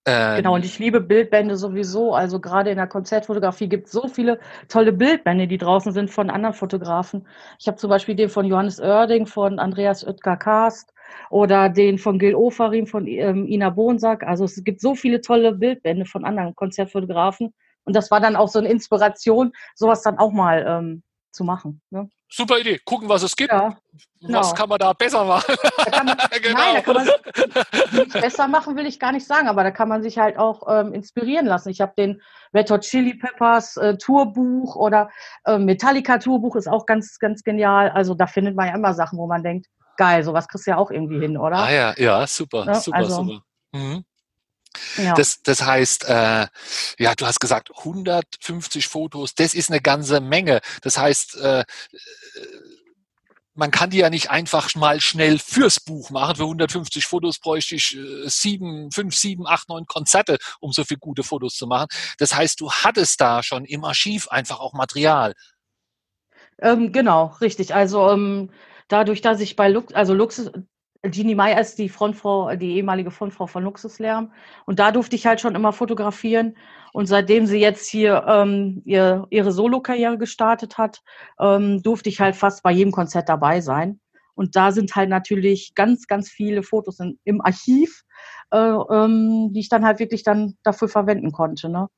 Ähm, 0.06 0.36
genau, 0.36 0.54
und 0.54 0.64
ich 0.64 0.78
liebe 0.78 1.00
Bildbände 1.00 1.56
sowieso. 1.56 2.14
Also 2.14 2.40
gerade 2.40 2.70
in 2.70 2.76
der 2.76 2.86
Konzertfotografie 2.86 3.68
gibt 3.68 3.86
es 3.86 3.92
so 3.92 4.08
viele 4.08 4.40
tolle 4.68 4.92
Bildbände, 4.92 5.46
die 5.46 5.58
draußen 5.58 5.92
sind 5.92 6.10
von 6.10 6.30
anderen 6.30 6.54
Fotografen. 6.54 7.26
Ich 7.58 7.68
habe 7.68 7.76
zum 7.76 7.90
Beispiel 7.90 8.14
den 8.14 8.30
von 8.30 8.46
Johannes 8.46 8.80
Oerding, 8.80 9.26
von 9.26 9.58
Andreas 9.58 10.06
Oetker 10.06 10.36
Kast 10.36 10.92
oder 11.28 11.68
den 11.68 11.98
von 11.98 12.18
Gil 12.18 12.34
Ofarim, 12.34 12.86
von 12.86 13.06
ähm, 13.06 13.46
Ina 13.46 13.70
Bonsack. 13.70 14.22
Also 14.22 14.44
es 14.44 14.64
gibt 14.64 14.80
so 14.80 14.94
viele 14.94 15.20
tolle 15.20 15.52
Bildbände 15.52 16.06
von 16.06 16.24
anderen 16.24 16.54
Konzertfotografen. 16.54 17.52
Und 17.84 17.94
das 17.94 18.10
war 18.10 18.20
dann 18.20 18.36
auch 18.36 18.48
so 18.48 18.58
eine 18.58 18.68
Inspiration, 18.68 19.52
sowas 19.74 20.02
dann 20.02 20.18
auch 20.18 20.32
mal 20.32 20.64
ähm, 20.66 21.02
zu 21.32 21.44
machen. 21.44 21.82
Ne? 21.90 22.08
Super 22.32 22.58
Idee. 22.58 22.78
Gucken, 22.84 23.08
was 23.08 23.24
es 23.24 23.34
gibt. 23.34 23.52
Ja, 23.52 23.76
genau. 24.20 24.38
Was 24.38 24.54
kann 24.54 24.68
man 24.68 24.78
da 24.78 24.92
besser 24.92 25.24
machen? 25.24 25.54
Da 25.90 26.04
man, 26.04 26.16
genau. 26.42 26.58
Nein, 26.58 26.74
da 26.74 26.80
kann 26.80 26.94
man 26.94 27.06
nicht 27.92 28.12
besser 28.12 28.46
machen, 28.46 28.76
will 28.76 28.86
ich 28.86 29.00
gar 29.00 29.10
nicht 29.10 29.26
sagen, 29.26 29.48
aber 29.48 29.64
da 29.64 29.72
kann 29.72 29.88
man 29.88 30.02
sich 30.02 30.18
halt 30.18 30.38
auch 30.38 30.62
ähm, 30.68 30.94
inspirieren 30.94 31.46
lassen. 31.46 31.70
Ich 31.70 31.80
habe 31.80 31.92
den 31.96 32.22
Red 32.54 32.70
Hot 32.70 32.82
Chili 32.82 33.14
Peppers 33.14 33.76
äh, 33.76 33.96
Tourbuch 33.98 34.76
oder 34.76 35.10
äh, 35.44 35.58
Metallica 35.58 36.18
Tourbuch 36.18 36.54
ist 36.54 36.68
auch 36.68 36.86
ganz, 36.86 37.18
ganz 37.18 37.42
genial. 37.42 37.90
Also 37.90 38.14
da 38.14 38.26
findet 38.26 38.54
man 38.54 38.68
ja 38.68 38.74
immer 38.74 38.94
Sachen, 38.94 39.18
wo 39.18 39.26
man 39.26 39.42
denkt, 39.42 39.66
geil, 39.96 40.22
sowas 40.22 40.46
kriegst 40.46 40.66
du 40.66 40.70
ja 40.70 40.76
auch 40.76 40.90
irgendwie 40.90 41.18
hin, 41.18 41.36
oder? 41.36 41.56
Ah 41.56 41.72
ja, 41.72 41.94
ja, 41.96 42.26
super, 42.26 42.64
ja, 42.66 42.74
super, 42.74 42.96
also, 42.96 43.24
super. 43.24 43.42
Mhm. 43.72 44.04
Ja. 44.96 45.14
Das, 45.14 45.42
das 45.42 45.62
heißt, 45.62 46.04
äh, 46.04 46.46
ja, 46.98 47.14
du 47.14 47.26
hast 47.26 47.40
gesagt, 47.40 47.70
150 47.76 48.88
Fotos, 48.88 49.34
das 49.34 49.54
ist 49.54 49.70
eine 49.70 49.80
ganze 49.80 50.20
Menge. 50.20 50.60
Das 50.82 50.98
heißt, 50.98 51.36
äh, 51.36 51.64
man 53.54 53.70
kann 53.70 53.90
die 53.90 53.98
ja 53.98 54.10
nicht 54.10 54.30
einfach 54.30 54.74
mal 54.74 55.00
schnell 55.00 55.38
fürs 55.38 55.80
Buch 55.80 56.10
machen. 56.10 56.36
Für 56.36 56.44
150 56.44 57.06
Fotos 57.06 57.38
bräuchte 57.38 57.74
ich 57.74 57.96
äh, 57.96 58.28
sieben, 58.28 58.90
fünf, 58.90 59.14
sieben, 59.14 59.46
acht, 59.46 59.68
neun 59.68 59.86
Konzerte, 59.86 60.38
um 60.60 60.72
so 60.72 60.84
viele 60.84 61.00
gute 61.00 61.22
Fotos 61.22 61.54
zu 61.54 61.66
machen. 61.66 61.88
Das 62.18 62.34
heißt, 62.34 62.60
du 62.60 62.70
hattest 62.70 63.20
da 63.20 63.42
schon 63.42 63.64
im 63.64 63.84
Archiv 63.84 64.28
einfach 64.28 64.60
auch 64.60 64.72
Material. 64.72 65.34
Ähm, 66.58 66.92
genau, 66.92 67.36
richtig. 67.40 67.74
Also 67.74 68.10
ähm, 68.10 68.50
dadurch, 68.88 69.20
dass 69.20 69.40
ich 69.40 69.56
bei 69.56 69.68
Lux, 69.68 69.92
also 69.94 70.14
Lux, 70.14 70.50
Jeannie 71.08 71.34
Meyer 71.34 71.60
ist 71.60 71.78
die 71.78 71.88
Frontfrau, 71.88 72.54
die 72.56 72.76
ehemalige 72.76 73.10
Frontfrau 73.10 73.46
von 73.46 73.64
Luxuslärm. 73.64 74.32
Und 74.66 74.78
da 74.78 74.92
durfte 74.92 75.16
ich 75.16 75.26
halt 75.26 75.40
schon 75.40 75.54
immer 75.54 75.72
fotografieren. 75.72 76.56
Und 76.92 77.06
seitdem 77.06 77.46
sie 77.46 77.58
jetzt 77.58 77.88
hier 77.88 78.24
ähm, 78.28 78.82
ihr, 78.84 79.26
ihre 79.30 79.52
Solo-Karriere 79.52 80.18
gestartet 80.18 80.76
hat, 80.76 81.02
ähm, 81.40 81.82
durfte 81.82 82.10
ich 82.10 82.20
halt 82.20 82.36
fast 82.36 82.62
bei 82.62 82.72
jedem 82.72 82.92
Konzert 82.92 83.28
dabei 83.30 83.60
sein. 83.62 84.00
Und 84.34 84.56
da 84.56 84.72
sind 84.72 84.94
halt 84.94 85.08
natürlich 85.08 85.74
ganz, 85.74 86.06
ganz 86.06 86.28
viele 86.28 86.62
Fotos 86.62 87.00
in, 87.00 87.18
im 87.24 87.40
Archiv, 87.40 88.02
äh, 88.50 88.58
ähm, 88.58 89.52
die 89.52 89.60
ich 89.60 89.68
dann 89.70 89.86
halt 89.86 90.00
wirklich 90.00 90.22
dann 90.22 90.56
dafür 90.62 90.88
verwenden 90.88 91.32
konnte. 91.32 91.70
Ne? 91.70 91.88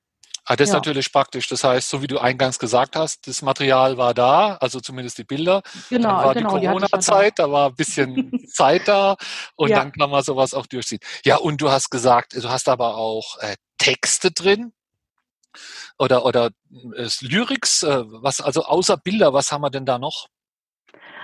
Ah, 0.45 0.57
das 0.57 0.69
ja. 0.69 0.75
ist 0.75 0.79
natürlich 0.79 1.13
praktisch. 1.13 1.49
Das 1.49 1.63
heißt, 1.63 1.89
so 1.89 2.03
wie 2.03 2.09
du 2.09 2.19
eingangs 2.19 2.59
gesagt 2.59 2.97
hast, 2.97 3.27
das 3.29 3.43
Material 3.43 3.97
war 3.97 4.13
da, 4.13 4.57
also 4.57 4.81
zumindest 4.81 5.19
die 5.19 5.25
Bilder. 5.25 5.63
Genau, 5.89 6.09
dann 6.09 6.25
war 6.25 6.35
genau, 6.35 6.59
die 6.59 6.67
Corona-Zeit, 6.67 7.39
da 7.39 7.51
war 7.51 7.69
ein 7.69 7.77
bisschen 7.77 8.33
Zeit 8.49 8.89
da 8.89 9.17
und 9.55 9.71
ja. 9.71 9.79
dann 9.79 9.93
kann 9.93 10.11
man 10.11 10.23
sowas 10.25 10.53
auch 10.53 10.67
durchziehen. 10.67 11.01
Ja, 11.25 11.37
und 11.37 11.61
du 11.61 11.71
hast 11.71 11.91
gesagt, 11.91 12.35
du 12.35 12.49
hast 12.49 12.69
aber 12.69 12.97
auch 12.97 13.39
äh, 13.39 13.55
Texte 13.79 14.33
drin 14.33 14.73
oder 15.99 16.25
oder 16.25 16.51
äh, 16.97 17.09
Lyrics, 17.21 17.85
äh, 17.85 18.03
was 18.07 18.41
also 18.41 18.65
außer 18.65 18.97
Bilder, 18.97 19.33
was 19.33 19.53
haben 19.53 19.63
wir 19.63 19.71
denn 19.71 19.87
da 19.87 19.99
noch? 19.99 20.27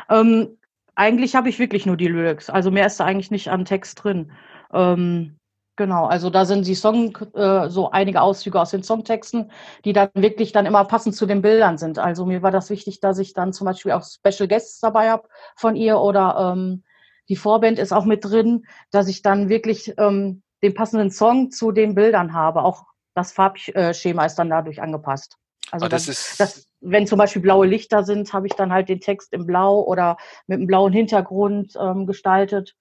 Ähm, 0.08 0.58
eigentlich 0.94 1.34
habe 1.34 1.48
ich 1.48 1.58
wirklich 1.58 1.86
nur 1.86 1.96
die 1.96 2.08
Lyrics, 2.08 2.50
also 2.50 2.70
mehr 2.70 2.86
ist 2.86 3.00
da 3.00 3.04
eigentlich 3.04 3.32
nicht 3.32 3.48
an 3.48 3.64
Text 3.64 4.04
drin. 4.04 4.32
Ähm, 4.72 5.37
Genau, 5.78 6.06
also 6.06 6.28
da 6.28 6.44
sind 6.44 6.66
die 6.66 6.74
Song, 6.74 7.16
äh, 7.34 7.70
so 7.70 7.92
einige 7.92 8.20
Auszüge 8.20 8.60
aus 8.60 8.72
den 8.72 8.82
Songtexten, 8.82 9.52
die 9.84 9.92
dann 9.92 10.08
wirklich 10.12 10.50
dann 10.50 10.66
immer 10.66 10.84
passend 10.84 11.14
zu 11.14 11.24
den 11.24 11.40
Bildern 11.40 11.78
sind. 11.78 12.00
Also 12.00 12.26
mir 12.26 12.42
war 12.42 12.50
das 12.50 12.68
wichtig, 12.68 12.98
dass 12.98 13.20
ich 13.20 13.32
dann 13.32 13.52
zum 13.52 13.66
Beispiel 13.66 13.92
auch 13.92 14.02
Special 14.02 14.48
Guests 14.48 14.80
dabei 14.80 15.08
habe 15.08 15.28
von 15.54 15.76
ihr 15.76 16.00
oder 16.00 16.52
ähm, 16.56 16.82
die 17.28 17.36
Vorband 17.36 17.78
ist 17.78 17.92
auch 17.92 18.06
mit 18.06 18.24
drin, 18.24 18.66
dass 18.90 19.06
ich 19.06 19.22
dann 19.22 19.48
wirklich 19.48 19.94
ähm, 19.98 20.42
den 20.64 20.74
passenden 20.74 21.12
Song 21.12 21.52
zu 21.52 21.70
den 21.70 21.94
Bildern 21.94 22.32
habe. 22.32 22.64
Auch 22.64 22.82
das 23.14 23.30
Farbschema 23.30 24.24
ist 24.24 24.34
dann 24.34 24.50
dadurch 24.50 24.82
angepasst. 24.82 25.36
Also 25.70 25.86
das, 25.86 26.06
das, 26.06 26.36
das, 26.38 26.68
wenn 26.80 27.06
zum 27.06 27.18
Beispiel 27.18 27.42
blaue 27.42 27.68
Lichter 27.68 28.02
sind, 28.02 28.32
habe 28.32 28.48
ich 28.48 28.54
dann 28.54 28.72
halt 28.72 28.88
den 28.88 29.00
Text 29.00 29.32
in 29.32 29.46
Blau 29.46 29.80
oder 29.82 30.16
mit 30.48 30.56
einem 30.56 30.66
blauen 30.66 30.92
Hintergrund 30.92 31.74
ähm, 31.80 32.04
gestaltet. 32.08 32.74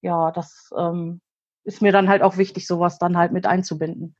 Ja, 0.00 0.30
das 0.30 0.70
ähm, 0.74 1.20
ist 1.64 1.82
mir 1.82 1.92
dann 1.92 2.08
halt 2.08 2.22
auch 2.22 2.36
wichtig, 2.36 2.66
sowas 2.66 2.98
dann 2.98 3.16
halt 3.16 3.32
mit 3.32 3.46
einzubinden. 3.46 4.16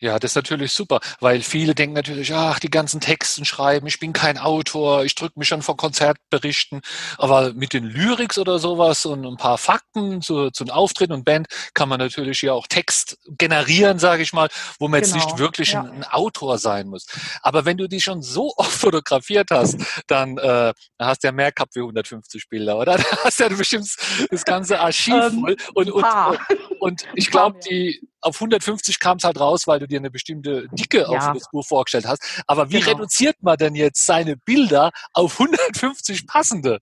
Ja, 0.00 0.20
das 0.20 0.32
ist 0.32 0.36
natürlich 0.36 0.72
super, 0.72 1.00
weil 1.18 1.42
viele 1.42 1.74
denken 1.74 1.94
natürlich, 1.94 2.32
ach, 2.32 2.60
die 2.60 2.70
ganzen 2.70 3.00
Texten 3.00 3.44
schreiben, 3.44 3.88
ich 3.88 3.98
bin 3.98 4.12
kein 4.12 4.38
Autor, 4.38 5.04
ich 5.04 5.16
drücke 5.16 5.40
mich 5.40 5.48
schon 5.48 5.60
vor 5.60 5.76
Konzertberichten, 5.76 6.82
aber 7.16 7.52
mit 7.52 7.72
den 7.72 7.82
Lyrics 7.82 8.38
oder 8.38 8.60
sowas 8.60 9.04
und 9.06 9.26
ein 9.26 9.36
paar 9.36 9.58
Fakten 9.58 10.22
zu, 10.22 10.50
zu 10.50 10.62
einem 10.62 10.70
Auftritt 10.70 11.10
und 11.10 11.24
Band 11.24 11.48
kann 11.74 11.88
man 11.88 11.98
natürlich 11.98 12.42
ja 12.42 12.52
auch 12.52 12.68
Text 12.68 13.18
generieren, 13.26 13.98
sage 13.98 14.22
ich 14.22 14.32
mal, 14.32 14.48
wo 14.78 14.86
man 14.86 15.00
genau. 15.00 15.06
jetzt 15.06 15.14
nicht 15.16 15.36
genau, 15.36 15.38
wirklich 15.40 15.72
ja. 15.72 15.82
ein, 15.82 15.90
ein, 15.90 16.04
Autor 16.04 16.58
sein 16.58 16.86
muss. 16.86 17.06
Aber 17.42 17.64
wenn 17.64 17.76
du 17.76 17.88
die 17.88 18.00
schon 18.00 18.22
so 18.22 18.54
oft 18.56 18.70
fotografiert 18.70 19.50
hast, 19.50 19.78
dann 20.06 20.38
äh, 20.38 20.72
hast 21.00 21.24
du 21.24 21.28
ja 21.28 21.32
mehr 21.32 21.50
gehabt 21.50 21.74
wie 21.74 21.80
150 21.80 22.48
Bilder, 22.48 22.78
oder? 22.78 22.98
Da 23.08 23.24
hast 23.24 23.40
du 23.40 23.44
ja 23.44 23.48
bestimmt 23.48 23.88
das 24.30 24.44
ganze 24.44 24.80
Archiv 24.80 25.14
ähm, 25.14 25.40
voll. 25.40 25.56
Und, 25.74 25.90
und, 25.90 26.04
und, 26.04 26.38
und 26.78 27.04
ich 27.14 27.30
glaube, 27.30 27.58
die 27.68 28.07
auf 28.20 28.36
150 28.36 29.00
kam 29.00 29.18
es 29.18 29.24
halt 29.24 29.38
raus, 29.40 29.66
weil 29.66 29.78
du 29.78 29.86
dir 29.86 29.98
eine 29.98 30.10
bestimmte 30.10 30.68
Dicke 30.72 31.00
ja. 31.00 31.06
auf 31.06 31.32
das 31.34 31.50
Buch 31.50 31.66
vorgestellt 31.66 32.06
hast. 32.06 32.42
Aber 32.46 32.70
wie 32.70 32.80
genau. 32.80 32.92
reduziert 32.92 33.36
man 33.40 33.56
denn 33.56 33.74
jetzt 33.74 34.04
seine 34.04 34.36
Bilder 34.36 34.90
auf 35.12 35.40
150 35.40 36.26
passende? 36.26 36.78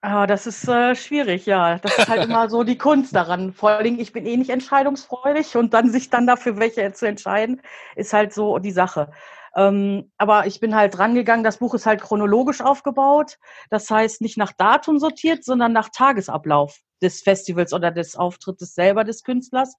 Ah, 0.00 0.28
das 0.28 0.46
ist 0.46 0.68
äh, 0.68 0.94
schwierig, 0.94 1.46
ja. 1.46 1.78
Das 1.78 1.98
ist 1.98 2.08
halt 2.08 2.24
immer 2.24 2.48
so 2.48 2.62
die 2.62 2.78
Kunst 2.78 3.14
daran. 3.16 3.52
Vor 3.52 3.70
allen 3.70 3.84
Dingen, 3.84 3.98
ich 3.98 4.12
bin 4.12 4.26
eh 4.26 4.36
nicht 4.36 4.50
entscheidungsfreudig 4.50 5.56
und 5.56 5.74
dann 5.74 5.90
sich 5.90 6.08
dann 6.08 6.26
dafür 6.26 6.56
welche 6.58 6.92
zu 6.92 7.06
entscheiden, 7.06 7.60
ist 7.96 8.12
halt 8.12 8.32
so 8.32 8.58
die 8.58 8.70
Sache. 8.70 9.10
Ähm, 9.56 10.12
aber 10.16 10.46
ich 10.46 10.60
bin 10.60 10.76
halt 10.76 10.98
rangegangen, 11.00 11.42
das 11.42 11.58
Buch 11.58 11.74
ist 11.74 11.86
halt 11.86 12.00
chronologisch 12.00 12.60
aufgebaut. 12.60 13.38
Das 13.70 13.90
heißt, 13.90 14.20
nicht 14.20 14.38
nach 14.38 14.52
Datum 14.52 15.00
sortiert, 15.00 15.44
sondern 15.44 15.72
nach 15.72 15.88
Tagesablauf 15.88 16.78
des 17.02 17.22
Festivals 17.22 17.72
oder 17.72 17.90
des 17.90 18.14
Auftrittes 18.14 18.74
selber 18.74 19.02
des 19.02 19.24
Künstlers. 19.24 19.74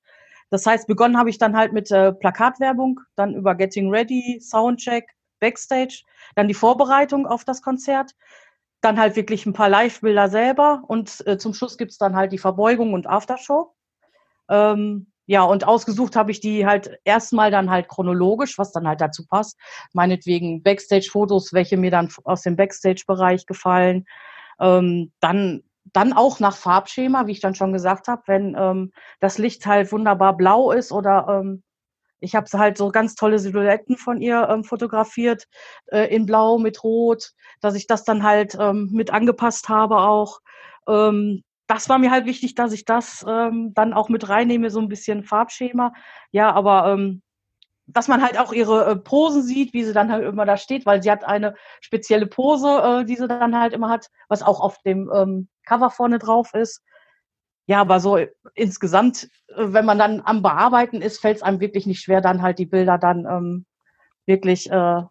Das 0.50 0.66
heißt, 0.66 0.88
begonnen 0.88 1.18
habe 1.18 1.30
ich 1.30 1.38
dann 1.38 1.56
halt 1.56 1.74
mit 1.74 1.92
äh, 1.92 2.12
Plakatwerbung, 2.12 3.00
dann 3.16 3.36
über 3.36 3.56
Getting 3.56 3.90
Ready, 3.90 4.40
Soundcheck, 4.42 5.06
Backstage, 5.40 6.04
dann 6.36 6.48
die 6.48 6.54
Vorbereitung 6.54 7.28
auf 7.28 7.46
das 7.46 7.62
Konzert, 7.62 8.12
dann 8.82 9.00
halt 9.00 9.16
wirklich 9.16 9.46
ein 9.46 9.54
paar 9.54 9.70
Live-Bilder 9.70 10.30
selber 10.30 10.84
und 10.88 11.26
äh, 11.28 11.38
zum 11.38 11.54
Schluss 11.54 11.78
gibt's 11.78 11.98
dann 11.98 12.16
halt 12.16 12.32
die 12.32 12.38
Verbeugung 12.38 12.94
und 12.94 13.08
Aftershow. 13.08 13.74
Ähm, 14.50 15.12
ja, 15.26 15.44
und 15.44 15.68
ausgesucht 15.68 16.16
habe 16.16 16.32
ich 16.32 16.40
die 16.40 16.66
halt 16.66 16.98
erstmal 17.04 17.52
dann 17.52 17.70
halt 17.70 17.88
chronologisch, 17.88 18.58
was 18.58 18.72
dann 18.72 18.88
halt 18.88 19.00
dazu 19.00 19.28
passt. 19.28 19.60
Meinetwegen 19.94 20.64
Backstage-Fotos, 20.64 21.54
welche 21.54 21.78
mir 21.78 21.92
dann 21.92 22.10
aus 22.24 22.42
dem 22.42 22.56
Backstage-Bereich 22.56 23.46
gefallen. 23.46 24.06
Ähm, 24.60 25.12
dann 25.20 25.62
dann 25.94 26.14
auch 26.14 26.40
nach 26.40 26.56
Farbschema, 26.56 27.28
wie 27.28 27.32
ich 27.34 27.42
dann 27.42 27.56
schon 27.56 27.74
gesagt 27.74 28.08
habe, 28.08 28.22
wenn 28.28 28.56
ähm, 28.58 28.92
das 29.20 29.38
Licht 29.38 29.66
halt 29.66 29.92
wunderbar 29.92 30.36
blau 30.38 30.72
ist 30.72 30.92
oder 30.92 31.28
ähm, 31.30 31.64
Ich 32.22 32.36
habe 32.36 32.48
halt 32.54 32.78
so 32.78 32.90
ganz 32.92 33.16
tolle 33.16 33.40
Silhouetten 33.40 33.98
von 33.98 34.22
ihr 34.22 34.48
ähm, 34.50 34.64
fotografiert, 34.64 35.48
äh, 35.88 36.14
in 36.14 36.26
Blau 36.26 36.58
mit 36.58 36.84
Rot, 36.84 37.32
dass 37.62 37.76
ich 37.76 37.88
das 37.88 38.04
dann 38.04 38.24
halt 38.24 38.58
ähm, 38.60 38.90
mit 38.92 39.12
angepasst 39.12 39.70
habe 39.70 39.98
auch. 40.00 40.40
Ähm, 40.88 41.44
das 41.68 41.88
war 41.88 42.00
mir 42.00 42.12
halt 42.12 42.26
wichtig, 42.26 42.56
dass 42.56 42.74
ich 42.74 42.84
das 42.86 43.26
ähm, 43.28 43.74
dann 43.74 43.94
auch 43.94 44.10
mit 44.10 44.28
reinnehme, 44.28 44.70
so 44.70 44.80
ein 44.80 44.90
bisschen 44.90 45.24
Farbschema. 45.24 45.94
Ja, 46.32 46.52
aber 46.52 46.92
ähm, 46.92 47.22
dass 47.88 48.08
man 48.08 48.22
halt 48.22 48.38
auch 48.40 48.54
ihre 48.54 48.86
äh, 48.86 48.96
Posen 48.96 49.44
sieht, 49.44 49.74
wie 49.74 49.84
sie 49.84 49.94
dann 49.94 50.12
halt 50.12 50.24
immer 50.26 50.46
da 50.46 50.58
steht, 50.58 50.86
weil 50.86 51.02
sie 51.02 51.12
hat 51.12 51.24
eine 51.24 51.56
spezielle 51.82 52.28
Pose, 52.28 53.02
äh, 53.02 53.06
die 53.06 53.16
sie 53.16 53.28
dann 53.28 53.58
halt 53.58 53.74
immer 53.74 53.90
hat, 53.90 54.10
was 54.28 54.44
auch 54.44 54.60
auf 54.62 54.78
dem 54.84 55.10
ähm, 55.14 55.48
Cover 55.70 55.92
vorne 55.92 56.18
drauf 56.18 56.54
ist. 56.54 56.84
Ja, 57.68 57.82
aber 57.82 58.00
so 58.00 58.18
insgesamt, 58.56 59.30
äh, 59.50 59.66
wenn 59.68 59.86
man 59.86 60.00
dann 60.00 60.22
am 60.26 60.42
Bearbeiten 60.42 61.02
ist, 61.02 61.20
fällt 61.20 61.38
es 61.38 61.44
einem 61.44 61.60
wirklich 61.60 61.86
nicht 61.86 62.02
schwer, 62.02 62.20
dann 62.20 62.42
halt 62.42 62.58
die 62.58 62.66
Bilder 62.66 62.98
dann 62.98 63.26
ähm, 63.26 63.66
wirklich 64.26 64.72
äh, 64.72 65.04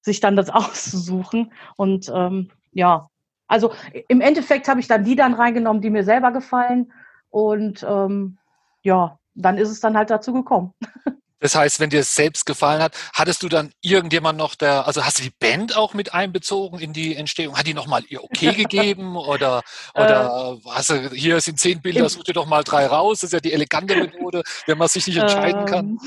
sich 0.00 0.20
dann 0.20 0.36
das 0.36 0.50
auszusuchen. 0.60 1.52
Und 1.76 2.10
ähm, 2.14 2.50
ja, 2.72 3.08
also 3.48 3.72
im 4.08 4.20
Endeffekt 4.20 4.68
habe 4.68 4.78
ich 4.78 4.86
dann 4.86 5.02
die 5.02 5.16
dann 5.16 5.34
reingenommen, 5.34 5.82
die 5.82 5.90
mir 5.90 6.04
selber 6.04 6.30
gefallen. 6.30 6.92
Und 7.30 7.84
ähm, 7.88 8.38
ja, 8.82 9.18
dann 9.34 9.58
ist 9.58 9.70
es 9.70 9.80
dann 9.80 9.96
halt 9.96 10.10
dazu 10.10 10.32
gekommen. 10.32 10.72
Das 11.40 11.54
heißt, 11.54 11.80
wenn 11.80 11.90
dir 11.90 12.00
es 12.00 12.14
selbst 12.14 12.44
gefallen 12.46 12.82
hat, 12.82 12.96
hattest 13.14 13.42
du 13.42 13.48
dann 13.48 13.72
irgendjemand 13.80 14.38
noch 14.38 14.54
der, 14.54 14.86
also 14.86 15.04
hast 15.04 15.18
du 15.18 15.22
die 15.22 15.32
Band 15.38 15.76
auch 15.76 15.94
mit 15.94 16.14
einbezogen 16.14 16.78
in 16.78 16.92
die 16.92 17.16
Entstehung? 17.16 17.56
Hat 17.56 17.66
die 17.66 17.74
nochmal 17.74 18.02
ihr 18.08 18.22
Okay 18.22 18.52
gegeben 18.56 19.16
oder, 19.16 19.62
oder 19.94 20.58
äh, 20.64 20.68
hast 20.70 20.90
du, 20.90 21.10
hier 21.10 21.40
sind 21.40 21.58
zehn 21.58 21.80
Bilder, 21.80 22.08
such 22.08 22.24
dir 22.24 22.34
doch 22.34 22.46
mal 22.46 22.62
drei 22.62 22.86
raus. 22.86 23.20
Das 23.20 23.28
ist 23.28 23.32
ja 23.32 23.40
die 23.40 23.52
elegante 23.52 23.96
Methode, 23.96 24.42
wenn 24.66 24.78
man 24.78 24.88
sich 24.88 25.06
nicht 25.06 25.16
entscheiden 25.16 25.64
kann. 25.64 25.98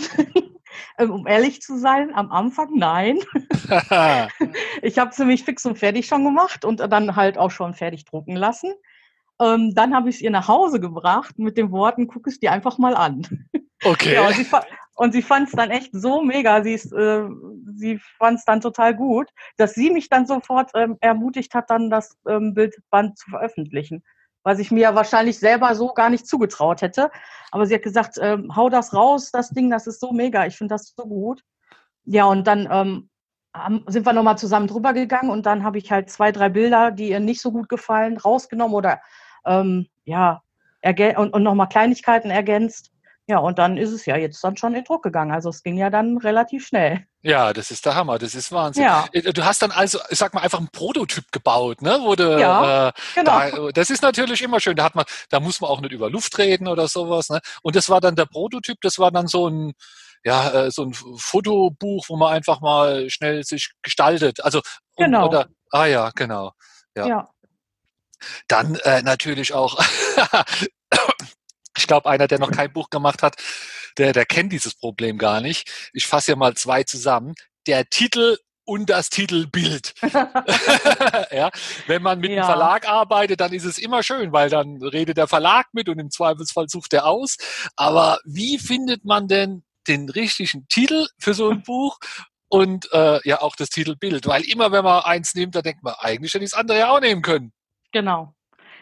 Ähm, 0.98 1.12
um 1.12 1.28
ehrlich 1.28 1.62
zu 1.62 1.80
sein, 1.80 2.14
am 2.14 2.32
Anfang 2.32 2.70
nein. 2.76 3.20
ich 4.82 5.00
habe 5.00 5.12
ziemlich 5.12 5.44
fix 5.44 5.66
und 5.66 5.80
fertig 5.80 6.06
schon 6.06 6.24
gemacht 6.24 6.64
und 6.64 6.80
dann 6.80 7.16
halt 7.16 7.38
auch 7.40 7.52
schon 7.52 7.74
fertig 7.74 8.06
drucken 8.06 8.36
lassen. 8.36 8.72
Ähm, 9.42 9.74
dann 9.74 9.96
habe 9.96 10.10
ich 10.10 10.18
es 10.18 10.22
ihr 10.22 10.30
nach 10.30 10.48
Hause 10.48 10.80
gebracht 10.80 11.40
mit 11.40 11.58
den 11.58 11.72
Worten, 11.72 12.08
guck 12.08 12.28
es 12.28 12.40
dir 12.40 12.52
einfach 12.52 12.78
mal 12.78 12.96
an. 12.96 13.48
Okay. 13.84 14.14
Ja, 14.14 14.32
sie, 14.32 14.46
und 14.96 15.12
sie 15.14 15.22
fand 15.22 15.48
es 15.48 15.54
dann 15.54 15.72
echt 15.72 15.92
so 15.94 16.22
mega. 16.22 16.64
Sie, 16.64 16.74
äh, 16.74 17.30
sie 17.76 18.00
fand 18.18 18.40
es 18.40 18.46
dann 18.46 18.62
total 18.62 18.96
gut, 18.96 19.30
dass 19.58 19.74
sie 19.74 19.90
mich 19.90 20.10
dann 20.10 20.26
sofort 20.26 20.72
ähm, 20.76 20.98
ermutigt 21.02 21.54
hat, 21.56 21.70
dann 21.70 21.90
das 21.90 22.18
ähm, 22.28 22.54
Bildband 22.54 23.18
zu 23.18 23.30
veröffentlichen. 23.30 24.04
Was 24.44 24.60
ich 24.60 24.72
mir 24.72 24.94
wahrscheinlich 24.94 25.40
selber 25.40 25.74
so 25.74 25.94
gar 25.94 26.10
nicht 26.10 26.28
zugetraut 26.28 26.82
hätte. 26.82 27.10
Aber 27.52 27.66
sie 27.66 27.76
hat 27.76 27.82
gesagt, 27.82 28.18
ähm, 28.22 28.56
hau 28.56 28.70
das 28.70 28.94
raus, 28.94 29.32
das 29.32 29.50
Ding, 29.50 29.70
das 29.70 29.88
ist 29.88 30.00
so 30.00 30.12
mega. 30.12 30.46
Ich 30.46 30.58
finde 30.58 30.76
das 30.76 30.94
so 30.96 31.06
gut. 31.06 31.42
Ja, 32.06 32.26
und 32.26 32.46
dann 32.46 32.68
ähm, 32.70 33.10
sind 33.88 34.06
wir 34.06 34.14
nochmal 34.14 34.38
zusammen 34.38 34.68
drüber 34.68 34.94
gegangen 34.94 35.30
und 35.30 35.46
dann 35.46 35.64
habe 35.64 35.78
ich 35.78 35.92
halt 35.92 36.10
zwei, 36.10 36.32
drei 36.32 36.50
Bilder, 36.50 36.92
die 36.92 37.10
ihr 37.10 37.20
nicht 37.20 37.42
so 37.42 37.52
gut 37.52 37.70
gefallen, 37.70 38.18
rausgenommen 38.18 38.76
oder 38.76 39.00
ähm, 39.46 39.88
ja, 40.04 40.42
und, 40.84 41.34
und 41.34 41.44
nochmal 41.44 41.70
Kleinigkeiten 41.70 42.30
ergänzt. 42.30 42.93
Ja, 43.26 43.38
und 43.38 43.58
dann 43.58 43.78
ist 43.78 43.92
es 43.92 44.06
ja 44.06 44.18
jetzt 44.18 44.44
dann 44.44 44.58
schon 44.58 44.76
in 44.76 44.84
Druck 44.84 45.02
gegangen. 45.02 45.32
Also 45.32 45.50
es 45.50 45.64
ging 45.64 45.78
ja 45.78 45.90
dann 45.90 46.18
relativ 46.18 46.68
schnell. 46.68 47.06
Ja, 47.22 47.54
das 47.54 47.72
ist 47.72 47.86
der 47.86 47.96
Hammer, 47.96 48.20
das 48.20 48.36
ist 48.36 48.52
Wahnsinn. 48.52 48.84
Ja. 48.84 49.06
Äh, 49.14 49.32
du 49.32 49.46
hast 49.46 49.62
dann 49.62 49.72
also, 49.72 50.00
ich 50.10 50.18
sag 50.18 50.34
mal, 50.34 50.42
einfach 50.42 50.60
einen 50.60 50.68
Prototyp 50.68 51.32
gebaut, 51.32 51.82
ne? 51.82 52.00
Wo 52.02 52.16
du, 52.16 52.38
ja, 52.38 52.90
äh, 52.90 52.92
genau. 53.16 53.32
Da, 53.32 53.72
das 53.72 53.90
ist 53.90 54.04
natürlich 54.04 54.42
immer 54.42 54.60
schön. 54.60 54.76
Da 54.76 54.84
hat 54.84 54.96
man, 54.96 55.06
da 55.30 55.40
muss 55.40 55.62
man 55.62 55.70
auch 55.70 55.80
nicht 55.80 55.94
über 55.94 56.10
Luft 56.10 56.38
reden 56.38 56.68
oder 56.68 56.90
sowas. 56.90 57.30
Ne? 57.30 57.40
Und 57.62 57.78
das 57.78 57.90
war 57.90 58.02
dann 58.02 58.16
der 58.18 58.26
Prototyp, 58.26 58.78
das 58.82 59.00
war 59.00 59.10
dann 59.10 59.28
so 59.28 59.48
ein, 59.48 59.72
ja, 60.26 60.66
äh, 60.66 60.72
so 60.72 60.84
ein 60.84 60.94
Fotobuch, 60.94 62.06
wo 62.10 62.18
man 62.18 62.34
einfach 62.34 62.60
mal 62.60 63.10
schnell 63.10 63.44
sich 63.44 63.72
gestaltet. 63.82 64.44
Also 64.44 64.60
genau. 64.98 65.28
oder, 65.28 65.48
ah 65.72 65.86
ja, 65.86 66.12
genau. 66.14 66.52
Ja. 66.96 67.08
ja. 67.08 67.30
Dann 68.50 68.76
äh, 68.84 69.02
natürlich 69.02 69.54
auch 69.54 69.80
Ich 71.84 71.88
glaube, 71.88 72.10
einer, 72.10 72.30
der 72.30 72.40
noch 72.40 72.52
kein 72.52 72.72
Buch 72.72 72.90
gemacht 72.90 73.24
hat, 73.24 73.36
der, 73.98 74.14
der 74.14 74.26
kennt 74.26 74.54
dieses 74.54 74.74
Problem 74.74 75.18
gar 75.18 75.42
nicht. 75.42 75.70
Ich 75.92 76.08
fasse 76.08 76.32
ja 76.32 76.38
mal 76.38 76.56
zwei 76.56 76.84
zusammen. 76.84 77.36
Der 77.68 77.90
Titel 77.90 78.38
und 78.64 78.90
das 78.90 79.10
Titelbild. 79.10 79.94
ja, 80.02 81.52
wenn 81.88 82.02
man 82.02 82.20
mit 82.20 82.32
ja. 82.32 82.38
einem 82.38 82.46
Verlag 82.46 82.88
arbeitet, 82.88 83.42
dann 83.42 83.52
ist 83.52 83.66
es 83.66 83.78
immer 83.78 84.02
schön, 84.02 84.32
weil 84.32 84.50
dann 84.50 84.82
redet 84.82 85.18
der 85.18 85.28
Verlag 85.28 85.68
mit 85.74 85.90
und 85.90 86.00
im 86.00 86.10
Zweifelsfall 86.10 86.70
sucht 86.70 86.94
er 86.94 87.06
aus. 87.06 87.36
Aber 87.76 88.20
wie 88.24 88.60
findet 88.60 89.04
man 89.04 89.28
denn 89.28 89.66
den 89.90 90.08
richtigen 90.08 90.66
Titel 90.70 91.08
für 91.20 91.34
so 91.34 91.50
ein 91.50 91.64
Buch 91.66 92.00
und 92.48 92.88
äh, 92.94 93.20
ja 93.28 93.42
auch 93.42 93.58
das 93.58 93.72
Titelbild? 93.72 94.26
Weil 94.26 94.44
immer, 94.44 94.72
wenn 94.72 94.86
man 94.86 95.04
eins 95.04 95.36
nimmt, 95.36 95.54
da 95.54 95.62
denkt 95.62 95.84
man, 95.84 95.96
eigentlich 95.98 96.34
hätte 96.34 96.46
ich 96.46 96.52
das 96.52 96.60
andere 96.60 96.78
ja 96.78 96.92
auch 96.92 97.02
nehmen 97.02 97.24
können. 97.24 97.52
Genau. 97.92 98.34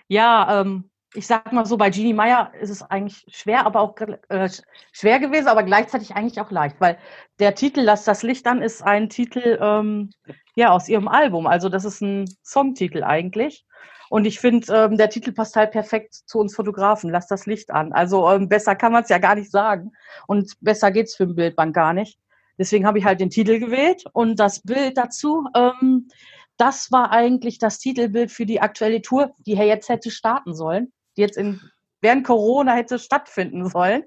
Ja, 0.07 0.61
ähm, 0.61 0.90
ich 1.13 1.27
sag 1.27 1.51
mal 1.51 1.65
so, 1.65 1.77
bei 1.77 1.89
Jeannie 1.89 2.13
Meyer 2.13 2.51
ist 2.61 2.69
es 2.69 2.83
eigentlich 2.83 3.25
schwer, 3.27 3.65
aber 3.65 3.81
auch 3.81 3.95
äh, 4.29 4.49
schwer 4.93 5.19
gewesen, 5.19 5.47
aber 5.47 5.63
gleichzeitig 5.63 6.15
eigentlich 6.15 6.39
auch 6.39 6.51
leicht, 6.51 6.79
weil 6.79 6.97
der 7.39 7.53
Titel 7.55 7.81
Lass 7.81 8.05
das 8.05 8.23
Licht 8.23 8.47
an 8.47 8.61
ist 8.61 8.81
ein 8.81 9.09
Titel 9.09 9.59
ähm, 9.61 10.11
ja 10.55 10.71
aus 10.71 10.87
ihrem 10.87 11.07
Album. 11.07 11.47
Also 11.47 11.67
das 11.67 11.83
ist 11.83 12.01
ein 12.01 12.25
Songtitel 12.43 13.03
eigentlich. 13.03 13.65
Und 14.09 14.25
ich 14.25 14.39
finde, 14.39 14.73
ähm, 14.73 14.97
der 14.97 15.09
Titel 15.09 15.31
passt 15.31 15.55
halt 15.55 15.71
perfekt 15.71 16.13
zu 16.13 16.39
uns 16.39 16.55
Fotografen. 16.55 17.09
Lass 17.09 17.27
das 17.27 17.45
Licht 17.45 17.71
an. 17.71 17.93
Also 17.93 18.29
ähm, 18.29 18.47
besser 18.49 18.75
kann 18.75 18.91
man 18.91 19.03
es 19.03 19.09
ja 19.09 19.17
gar 19.17 19.35
nicht 19.35 19.51
sagen. 19.51 19.91
Und 20.27 20.53
besser 20.61 20.91
geht's 20.91 21.15
für 21.15 21.23
ein 21.23 21.35
Bildband 21.35 21.73
gar 21.73 21.93
nicht. 21.93 22.19
Deswegen 22.57 22.85
habe 22.85 22.99
ich 22.99 23.05
halt 23.05 23.19
den 23.21 23.29
Titel 23.29 23.59
gewählt 23.59 24.03
und 24.13 24.39
das 24.39 24.61
Bild 24.61 24.97
dazu. 24.97 25.45
Ähm, 25.55 26.09
das 26.57 26.91
war 26.91 27.11
eigentlich 27.11 27.57
das 27.57 27.79
Titelbild 27.79 28.31
für 28.31 28.45
die 28.45 28.61
aktuelle 28.61 29.01
Tour, 29.01 29.31
die 29.39 29.55
er 29.55 29.65
jetzt 29.65 29.89
hätte 29.89 30.11
starten 30.11 30.53
sollen 30.53 30.91
jetzt 31.15 31.37
in, 31.37 31.61
während 32.01 32.25
Corona 32.25 32.73
hätte 32.73 32.99
stattfinden 32.99 33.67
sollen. 33.69 34.03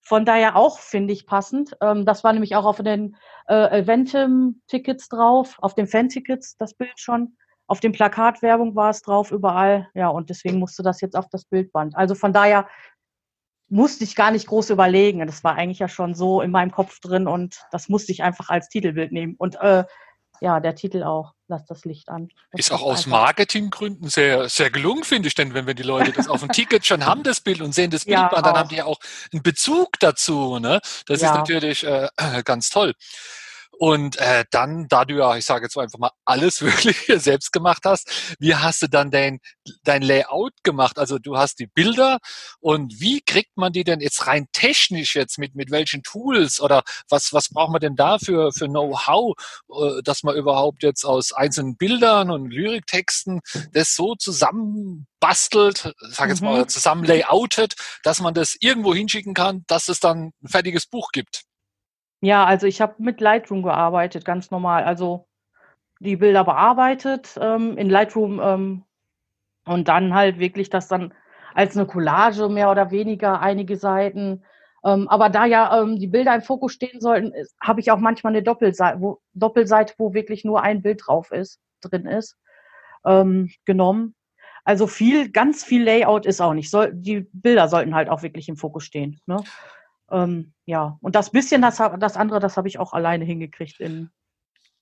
Von 0.00 0.24
daher 0.24 0.56
auch, 0.56 0.80
finde 0.80 1.12
ich, 1.12 1.26
passend. 1.26 1.76
Ähm, 1.80 2.04
das 2.04 2.24
war 2.24 2.32
nämlich 2.32 2.56
auch 2.56 2.64
auf 2.64 2.78
den 2.78 3.16
äh, 3.46 3.80
Eventim-Tickets 3.80 5.08
drauf, 5.08 5.56
auf 5.58 5.74
den 5.74 5.86
Fan-Tickets 5.86 6.56
das 6.56 6.74
Bild 6.74 6.98
schon. 6.98 7.36
Auf 7.68 7.80
dem 7.80 7.92
Plakatwerbung 7.92 8.74
war 8.74 8.90
es 8.90 9.02
drauf, 9.02 9.30
überall. 9.30 9.88
Ja, 9.94 10.08
und 10.08 10.28
deswegen 10.28 10.58
musste 10.58 10.82
das 10.82 11.00
jetzt 11.00 11.16
auf 11.16 11.28
das 11.30 11.44
Bildband. 11.44 11.96
Also 11.96 12.14
von 12.14 12.32
daher 12.32 12.66
musste 13.68 14.04
ich 14.04 14.16
gar 14.16 14.32
nicht 14.32 14.48
groß 14.48 14.70
überlegen. 14.70 15.24
Das 15.26 15.44
war 15.44 15.54
eigentlich 15.54 15.78
ja 15.78 15.88
schon 15.88 16.14
so 16.14 16.42
in 16.42 16.50
meinem 16.50 16.72
Kopf 16.72 17.00
drin 17.00 17.26
und 17.26 17.64
das 17.70 17.88
musste 17.88 18.12
ich 18.12 18.22
einfach 18.22 18.50
als 18.50 18.68
Titelbild 18.68 19.12
nehmen. 19.12 19.36
Und 19.38 19.54
äh, 19.60 19.84
ja, 20.40 20.60
der 20.60 20.74
Titel 20.74 21.04
auch, 21.04 21.32
lass 21.52 21.66
das 21.66 21.84
Licht 21.84 22.08
an. 22.08 22.30
Das 22.50 22.66
ist 22.66 22.72
auch 22.72 22.82
aus 22.82 23.06
Marketinggründen 23.06 24.08
sehr, 24.08 24.48
sehr 24.48 24.70
gelungen, 24.70 25.04
finde 25.04 25.28
ich, 25.28 25.34
denn 25.34 25.54
wenn, 25.54 25.66
wenn 25.66 25.76
die 25.76 25.82
Leute 25.82 26.12
das 26.12 26.28
auf 26.28 26.40
dem 26.40 26.48
Ticket 26.48 26.84
schon 26.86 27.06
haben, 27.06 27.22
das 27.22 27.40
Bild 27.40 27.60
und 27.60 27.74
sehen 27.74 27.90
das 27.90 28.06
Bild, 28.06 28.18
ja, 28.18 28.28
dann 28.28 28.44
auch. 28.44 28.56
haben 28.56 28.68
die 28.68 28.76
ja 28.76 28.86
auch 28.86 28.98
einen 29.32 29.42
Bezug 29.42 30.00
dazu. 30.00 30.58
Ne? 30.58 30.80
Das 31.06 31.20
ja. 31.20 31.30
ist 31.30 31.36
natürlich 31.36 31.84
äh, 31.84 32.08
ganz 32.44 32.70
toll. 32.70 32.94
Und 33.82 34.16
äh, 34.18 34.44
dann, 34.52 34.86
da 34.86 35.04
du 35.04 35.16
ja, 35.16 35.36
ich 35.36 35.44
sage 35.44 35.64
jetzt 35.64 35.76
einfach 35.76 35.98
mal, 35.98 36.12
alles 36.24 36.62
wirklich 36.62 36.98
selbst 37.20 37.52
gemacht 37.52 37.82
hast, 37.84 38.36
wie 38.38 38.54
hast 38.54 38.80
du 38.82 38.86
dann 38.86 39.10
dein, 39.10 39.40
dein 39.82 40.02
Layout 40.02 40.52
gemacht? 40.62 41.00
Also 41.00 41.18
du 41.18 41.36
hast 41.36 41.58
die 41.58 41.66
Bilder 41.66 42.18
und 42.60 43.00
wie 43.00 43.22
kriegt 43.22 43.56
man 43.56 43.72
die 43.72 43.82
denn 43.82 43.98
jetzt 43.98 44.28
rein 44.28 44.46
technisch 44.52 45.16
jetzt 45.16 45.36
mit, 45.36 45.56
mit 45.56 45.72
welchen 45.72 46.04
Tools 46.04 46.60
oder 46.60 46.84
was, 47.08 47.32
was 47.32 47.48
braucht 47.48 47.72
man 47.72 47.80
denn 47.80 47.96
da 47.96 48.20
für, 48.20 48.52
für 48.52 48.68
Know-how, 48.68 49.34
äh, 49.68 50.00
dass 50.04 50.22
man 50.22 50.36
überhaupt 50.36 50.84
jetzt 50.84 51.02
aus 51.02 51.32
einzelnen 51.32 51.76
Bildern 51.76 52.30
und 52.30 52.52
Lyriktexten 52.52 53.40
das 53.72 53.96
so 53.96 54.14
zusammen 54.14 55.08
bastelt, 55.18 55.92
sag 55.98 56.28
jetzt 56.28 56.40
mal, 56.40 56.60
mhm. 56.60 56.68
zusammen 56.68 57.02
layoutet, 57.02 57.74
dass 58.04 58.20
man 58.20 58.32
das 58.32 58.56
irgendwo 58.60 58.94
hinschicken 58.94 59.34
kann, 59.34 59.64
dass 59.66 59.88
es 59.88 59.98
dann 59.98 60.30
ein 60.40 60.48
fertiges 60.48 60.86
Buch 60.86 61.10
gibt? 61.10 61.42
Ja, 62.24 62.44
also 62.44 62.68
ich 62.68 62.80
habe 62.80 62.94
mit 62.98 63.20
Lightroom 63.20 63.62
gearbeitet, 63.64 64.24
ganz 64.24 64.52
normal. 64.52 64.84
Also 64.84 65.26
die 65.98 66.16
Bilder 66.16 66.44
bearbeitet 66.44 67.36
ähm, 67.40 67.76
in 67.76 67.90
Lightroom 67.90 68.40
ähm, 68.40 68.84
und 69.66 69.88
dann 69.88 70.14
halt 70.14 70.38
wirklich 70.38 70.70
das 70.70 70.86
dann 70.86 71.12
als 71.52 71.76
eine 71.76 71.86
Collage 71.86 72.48
mehr 72.48 72.70
oder 72.70 72.92
weniger 72.92 73.40
einige 73.40 73.76
Seiten. 73.76 74.44
Ähm, 74.84 75.08
aber 75.08 75.30
da 75.30 75.46
ja 75.46 75.82
ähm, 75.82 75.98
die 75.98 76.06
Bilder 76.06 76.32
im 76.34 76.42
Fokus 76.42 76.74
stehen 76.74 77.00
sollten, 77.00 77.32
habe 77.60 77.80
ich 77.80 77.90
auch 77.90 77.98
manchmal 77.98 78.32
eine 78.32 78.44
Doppelseite 78.44 79.00
wo, 79.00 79.20
Doppelseite, 79.34 79.94
wo 79.98 80.14
wirklich 80.14 80.44
nur 80.44 80.62
ein 80.62 80.80
Bild 80.80 81.02
drauf 81.04 81.32
ist, 81.32 81.60
drin 81.80 82.06
ist, 82.06 82.38
ähm, 83.04 83.50
genommen. 83.64 84.14
Also 84.64 84.86
viel, 84.86 85.30
ganz 85.32 85.64
viel 85.64 85.82
Layout 85.82 86.24
ist 86.24 86.40
auch 86.40 86.54
nicht. 86.54 86.70
Soll, 86.70 86.92
die 86.94 87.26
Bilder 87.32 87.66
sollten 87.66 87.96
halt 87.96 88.08
auch 88.08 88.22
wirklich 88.22 88.48
im 88.48 88.56
Fokus 88.56 88.84
stehen. 88.84 89.20
Ne? 89.26 89.38
Ähm, 90.12 90.52
ja, 90.64 90.98
und 91.00 91.16
das 91.16 91.30
bisschen, 91.30 91.62
das, 91.62 91.78
das 91.98 92.16
andere, 92.16 92.38
das 92.38 92.56
habe 92.56 92.68
ich 92.68 92.78
auch 92.78 92.92
alleine 92.92 93.24
hingekriegt 93.24 93.80
in, 93.80 94.10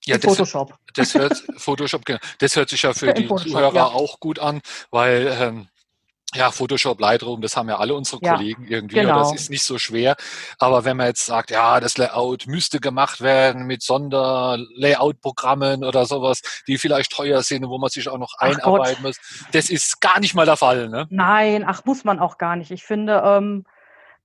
ja, 0.05 0.15
in 0.15 0.21
Photoshop. 0.21 0.77
Das 0.93 1.15
hört, 1.15 1.43
Photoshop, 1.57 2.05
genau. 2.05 2.19
Das 2.39 2.55
hört 2.55 2.69
sich 2.69 2.81
ja 2.81 2.93
für 2.93 3.13
die 3.13 3.27
Zuhörer 3.27 3.73
ja. 3.73 3.85
auch 3.85 4.19
gut 4.19 4.39
an, 4.39 4.61
weil 4.91 5.35
ähm, 5.39 5.67
Ja, 6.33 6.49
Photoshop, 6.49 7.01
Lightroom, 7.01 7.41
das 7.41 7.57
haben 7.57 7.67
ja 7.67 7.77
alle 7.77 7.93
unsere 7.93 8.23
Ja, 8.23 8.35
Kollegen 8.35 8.65
irgendwie. 8.65 8.95
genau. 8.95 9.19
Das 9.19 9.33
ist 9.33 9.49
nicht 9.49 9.63
so 9.63 9.77
schwer. 9.77 10.15
Aber 10.59 10.85
wenn 10.85 10.95
man 10.95 11.07
jetzt 11.07 11.25
sagt, 11.25 11.51
ja, 11.51 11.81
das 11.81 11.97
Layout 11.97 12.47
müsste 12.47 12.79
gemacht 12.79 13.19
werden 13.19 13.67
mit 13.67 13.83
Sonder-Layout-Programmen 13.83 15.83
oder 15.83 16.05
sowas, 16.05 16.41
die 16.67 16.77
vielleicht 16.77 17.11
teuer 17.11 17.41
sind 17.41 17.65
und 17.65 17.69
wo 17.69 17.77
man 17.77 17.89
sich 17.89 18.07
auch 18.07 18.17
noch 18.17 18.35
einarbeiten 18.37 19.03
muss, 19.03 19.17
das 19.51 19.69
ist 19.69 19.99
gar 19.99 20.21
nicht 20.21 20.33
mal 20.33 20.45
der 20.45 20.55
Fall. 20.55 20.87
Ne? 20.87 21.05
Nein, 21.09 21.65
ach, 21.67 21.83
muss 21.83 22.05
man 22.05 22.19
auch 22.19 22.37
gar 22.37 22.55
nicht. 22.55 22.71
Ich 22.71 22.83
finde, 22.83 23.21
ähm, 23.25 23.65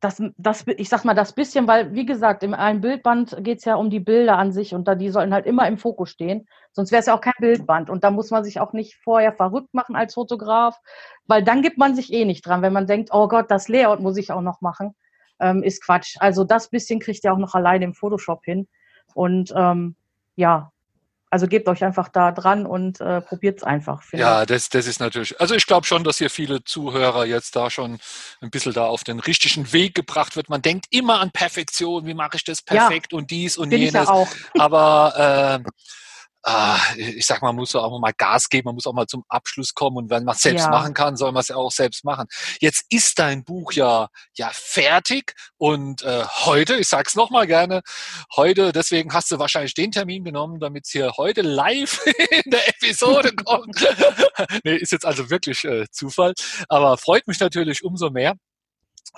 das, 0.00 0.22
das, 0.36 0.64
ich 0.66 0.88
sag 0.88 1.04
mal, 1.04 1.14
das 1.14 1.32
bisschen, 1.32 1.66
weil, 1.66 1.94
wie 1.94 2.04
gesagt, 2.04 2.42
in 2.42 2.52
einem 2.54 2.80
Bildband 2.80 3.36
geht 3.40 3.58
es 3.58 3.64
ja 3.64 3.76
um 3.76 3.88
die 3.88 4.00
Bilder 4.00 4.36
an 4.36 4.52
sich 4.52 4.74
und 4.74 4.86
da, 4.86 4.94
die 4.94 5.10
sollen 5.10 5.32
halt 5.32 5.46
immer 5.46 5.66
im 5.66 5.78
Fokus 5.78 6.10
stehen. 6.10 6.46
Sonst 6.72 6.92
wäre 6.92 7.00
es 7.00 7.06
ja 7.06 7.16
auch 7.16 7.20
kein 7.22 7.32
Bildband. 7.40 7.88
Und 7.88 8.04
da 8.04 8.10
muss 8.10 8.30
man 8.30 8.44
sich 8.44 8.60
auch 8.60 8.74
nicht 8.74 8.96
vorher 8.96 9.32
verrückt 9.32 9.72
machen 9.72 9.96
als 9.96 10.14
Fotograf, 10.14 10.78
weil 11.26 11.42
dann 11.42 11.62
gibt 11.62 11.78
man 11.78 11.94
sich 11.94 12.12
eh 12.12 12.26
nicht 12.26 12.46
dran. 12.46 12.60
Wenn 12.60 12.74
man 12.74 12.86
denkt, 12.86 13.08
oh 13.12 13.26
Gott, 13.28 13.50
das 13.50 13.68
Layout 13.68 14.00
muss 14.00 14.18
ich 14.18 14.32
auch 14.32 14.42
noch 14.42 14.60
machen, 14.60 14.94
ähm, 15.40 15.62
ist 15.62 15.82
Quatsch. 15.82 16.16
Also 16.20 16.44
das 16.44 16.68
bisschen 16.68 17.00
kriegt 17.00 17.24
ihr 17.24 17.32
auch 17.32 17.38
noch 17.38 17.54
alleine 17.54 17.86
im 17.86 17.94
Photoshop 17.94 18.44
hin. 18.44 18.68
Und 19.14 19.52
ähm, 19.56 19.96
ja, 20.34 20.72
also 21.30 21.46
gebt 21.46 21.68
euch 21.68 21.84
einfach 21.84 22.08
da 22.08 22.32
dran 22.32 22.66
und 22.66 23.00
äh, 23.00 23.20
probiert 23.20 23.58
es 23.58 23.64
einfach. 23.64 24.02
finde 24.02 24.22
ich. 24.24 24.28
Ja, 24.28 24.46
das, 24.46 24.68
das 24.68 24.86
ist 24.86 25.00
natürlich, 25.00 25.40
also 25.40 25.54
ich 25.54 25.66
glaube 25.66 25.86
schon, 25.86 26.04
dass 26.04 26.18
hier 26.18 26.30
viele 26.30 26.62
Zuhörer 26.64 27.24
jetzt 27.26 27.56
da 27.56 27.68
schon 27.70 27.98
ein 28.40 28.50
bisschen 28.50 28.72
da 28.72 28.86
auf 28.86 29.04
den 29.04 29.20
richtigen 29.20 29.72
Weg 29.72 29.94
gebracht 29.94 30.36
wird. 30.36 30.48
Man 30.48 30.62
denkt 30.62 30.86
immer 30.90 31.20
an 31.20 31.30
Perfektion, 31.32 32.06
wie 32.06 32.14
mache 32.14 32.36
ich 32.36 32.44
das 32.44 32.62
Ja, 32.70 32.86
perfekt 32.86 33.12
und 33.12 33.30
dies 33.30 33.58
und 33.58 33.70
Bin 33.70 33.82
ich 33.82 33.92
ja 33.92 34.00
jenes. 34.00 34.08
auch. 34.08 34.28
Aber 34.58 35.62
äh, 35.64 35.70
ah, 36.46 36.80
ich 36.96 37.26
sag 37.26 37.42
mal, 37.42 37.48
man 37.48 37.56
muss 37.56 37.74
auch 37.74 37.98
mal 37.98 38.12
Gas 38.16 38.48
geben, 38.48 38.66
man 38.66 38.76
muss 38.76 38.86
auch 38.86 38.92
mal 38.92 39.06
zum 39.08 39.24
Abschluss 39.28 39.74
kommen 39.74 39.96
und 39.96 40.10
wenn 40.10 40.24
man 40.24 40.36
es 40.36 40.42
selbst 40.42 40.66
Ja. 40.66 40.70
machen 40.70 40.94
kann, 40.94 41.16
soll 41.16 41.32
man 41.32 41.40
es 41.40 41.48
ja 41.48 41.56
auch 41.56 41.72
selbst 41.72 42.04
machen. 42.04 42.28
Jetzt 42.60 42.84
ist 42.88 43.18
dein 43.18 43.42
Buch 43.42 43.72
ja 43.72 44.08
ja 44.34 44.50
fertig 44.54 45.34
und 45.58 46.02
äh, 46.02 46.24
heute, 46.44 46.76
ich 46.76 46.86
sag's 46.88 47.16
noch 47.16 47.30
mal 47.30 47.48
gerne, 47.48 47.82
heute, 48.36 48.70
deswegen 48.70 49.12
hast 49.12 49.30
du 49.32 49.40
wahrscheinlich 49.40 49.74
den 49.74 49.90
Termin 49.90 50.22
genommen, 50.22 50.60
damit 50.60 50.84
es 50.86 50.92
hier 50.92 51.12
heute 51.16 51.42
live 51.42 52.00
in 52.30 52.50
der 52.52 52.68
Episode 52.68 53.34
kommt. 53.34 53.76
nee, 54.64 54.76
ist 54.76 54.92
jetzt 54.92 55.04
also 55.04 55.28
wirklich 55.30 55.64
äh, 55.64 55.86
Zufall, 55.90 56.32
aber 56.68 56.96
freut 56.96 57.26
mich 57.26 57.40
natürlich 57.40 57.82
umso 57.82 58.10
mehr. 58.10 58.34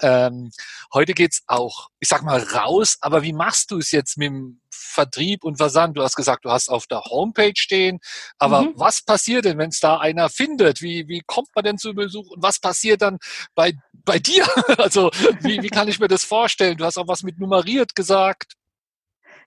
Ähm, 0.01 0.51
heute 0.95 1.13
geht's 1.13 1.43
auch, 1.47 1.89
ich 1.99 2.09
sag 2.09 2.23
mal, 2.23 2.41
raus, 2.41 2.97
aber 3.01 3.23
wie 3.23 3.33
machst 3.33 3.71
du 3.71 3.79
es 3.79 3.91
jetzt 3.91 4.17
mit 4.17 4.29
dem 4.29 4.61
Vertrieb 4.99 5.45
und 5.45 5.59
Versand? 5.59 5.97
Du 5.97 6.03
hast 6.03 6.17
gesagt, 6.17 6.45
du 6.45 6.51
hast 6.51 6.69
auf 6.69 6.87
der 6.89 7.03
Homepage 7.05 7.53
stehen, 7.57 8.01
aber 8.39 8.65
Mhm. 8.65 8.73
was 8.75 9.03
passiert 9.03 9.45
denn, 9.45 9.59
wenn 9.59 9.69
es 9.71 9.79
da 9.81 9.99
einer 9.99 10.29
findet? 10.29 10.83
Wie, 10.83 11.07
wie 11.09 11.23
kommt 11.25 11.49
man 11.55 11.65
denn 11.65 11.79
zu 11.79 11.95
Besuch 11.95 12.31
und 12.31 12.43
was 12.43 12.59
passiert 12.59 13.03
dann 13.03 13.19
bei, 13.55 13.75
bei 14.05 14.19
dir? 14.31 14.45
Also, 14.79 15.11
wie, 15.41 15.63
wie 15.63 15.69
kann 15.71 15.89
ich 15.89 16.01
mir 16.01 16.09
das 16.09 16.25
vorstellen? 16.25 16.77
Du 16.77 16.85
hast 16.85 16.99
auch 16.99 17.09
was 17.09 17.23
mit 17.23 17.39
nummeriert 17.39 17.95
gesagt. 17.95 18.55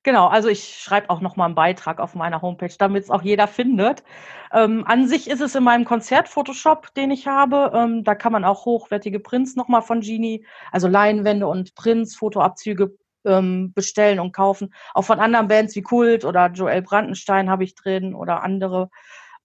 Genau, 0.03 0.27
also 0.27 0.47
ich 0.49 0.79
schreibe 0.81 1.09
auch 1.11 1.21
noch 1.21 1.35
mal 1.35 1.45
einen 1.45 1.53
Beitrag 1.55 1.99
auf 1.99 2.15
meiner 2.15 2.41
Homepage, 2.41 2.73
damit 2.79 3.03
es 3.03 3.11
auch 3.11 3.21
jeder 3.21 3.47
findet. 3.47 4.03
Ähm, 4.51 4.83
an 4.87 5.07
sich 5.07 5.29
ist 5.29 5.41
es 5.41 5.53
in 5.53 5.63
meinem 5.63 5.85
Konzert-Photoshop, 5.85 6.93
den 6.95 7.11
ich 7.11 7.27
habe. 7.27 7.71
Ähm, 7.75 8.03
da 8.03 8.15
kann 8.15 8.31
man 8.31 8.43
auch 8.43 8.65
hochwertige 8.65 9.19
Prints 9.19 9.55
noch 9.55 9.67
mal 9.67 9.81
von 9.81 10.01
Genie, 10.01 10.43
also 10.71 10.87
Leinwände 10.87 11.47
und 11.47 11.75
Prints, 11.75 12.15
Fotoabzüge 12.15 12.97
ähm, 13.25 13.73
bestellen 13.73 14.19
und 14.19 14.33
kaufen. 14.33 14.73
Auch 14.93 15.03
von 15.03 15.19
anderen 15.19 15.47
Bands 15.47 15.75
wie 15.75 15.81
Kult 15.81 16.25
oder 16.25 16.47
Joel 16.47 16.81
Brandenstein 16.81 17.49
habe 17.49 17.63
ich 17.63 17.75
drin 17.75 18.15
oder 18.15 18.43
andere. 18.43 18.89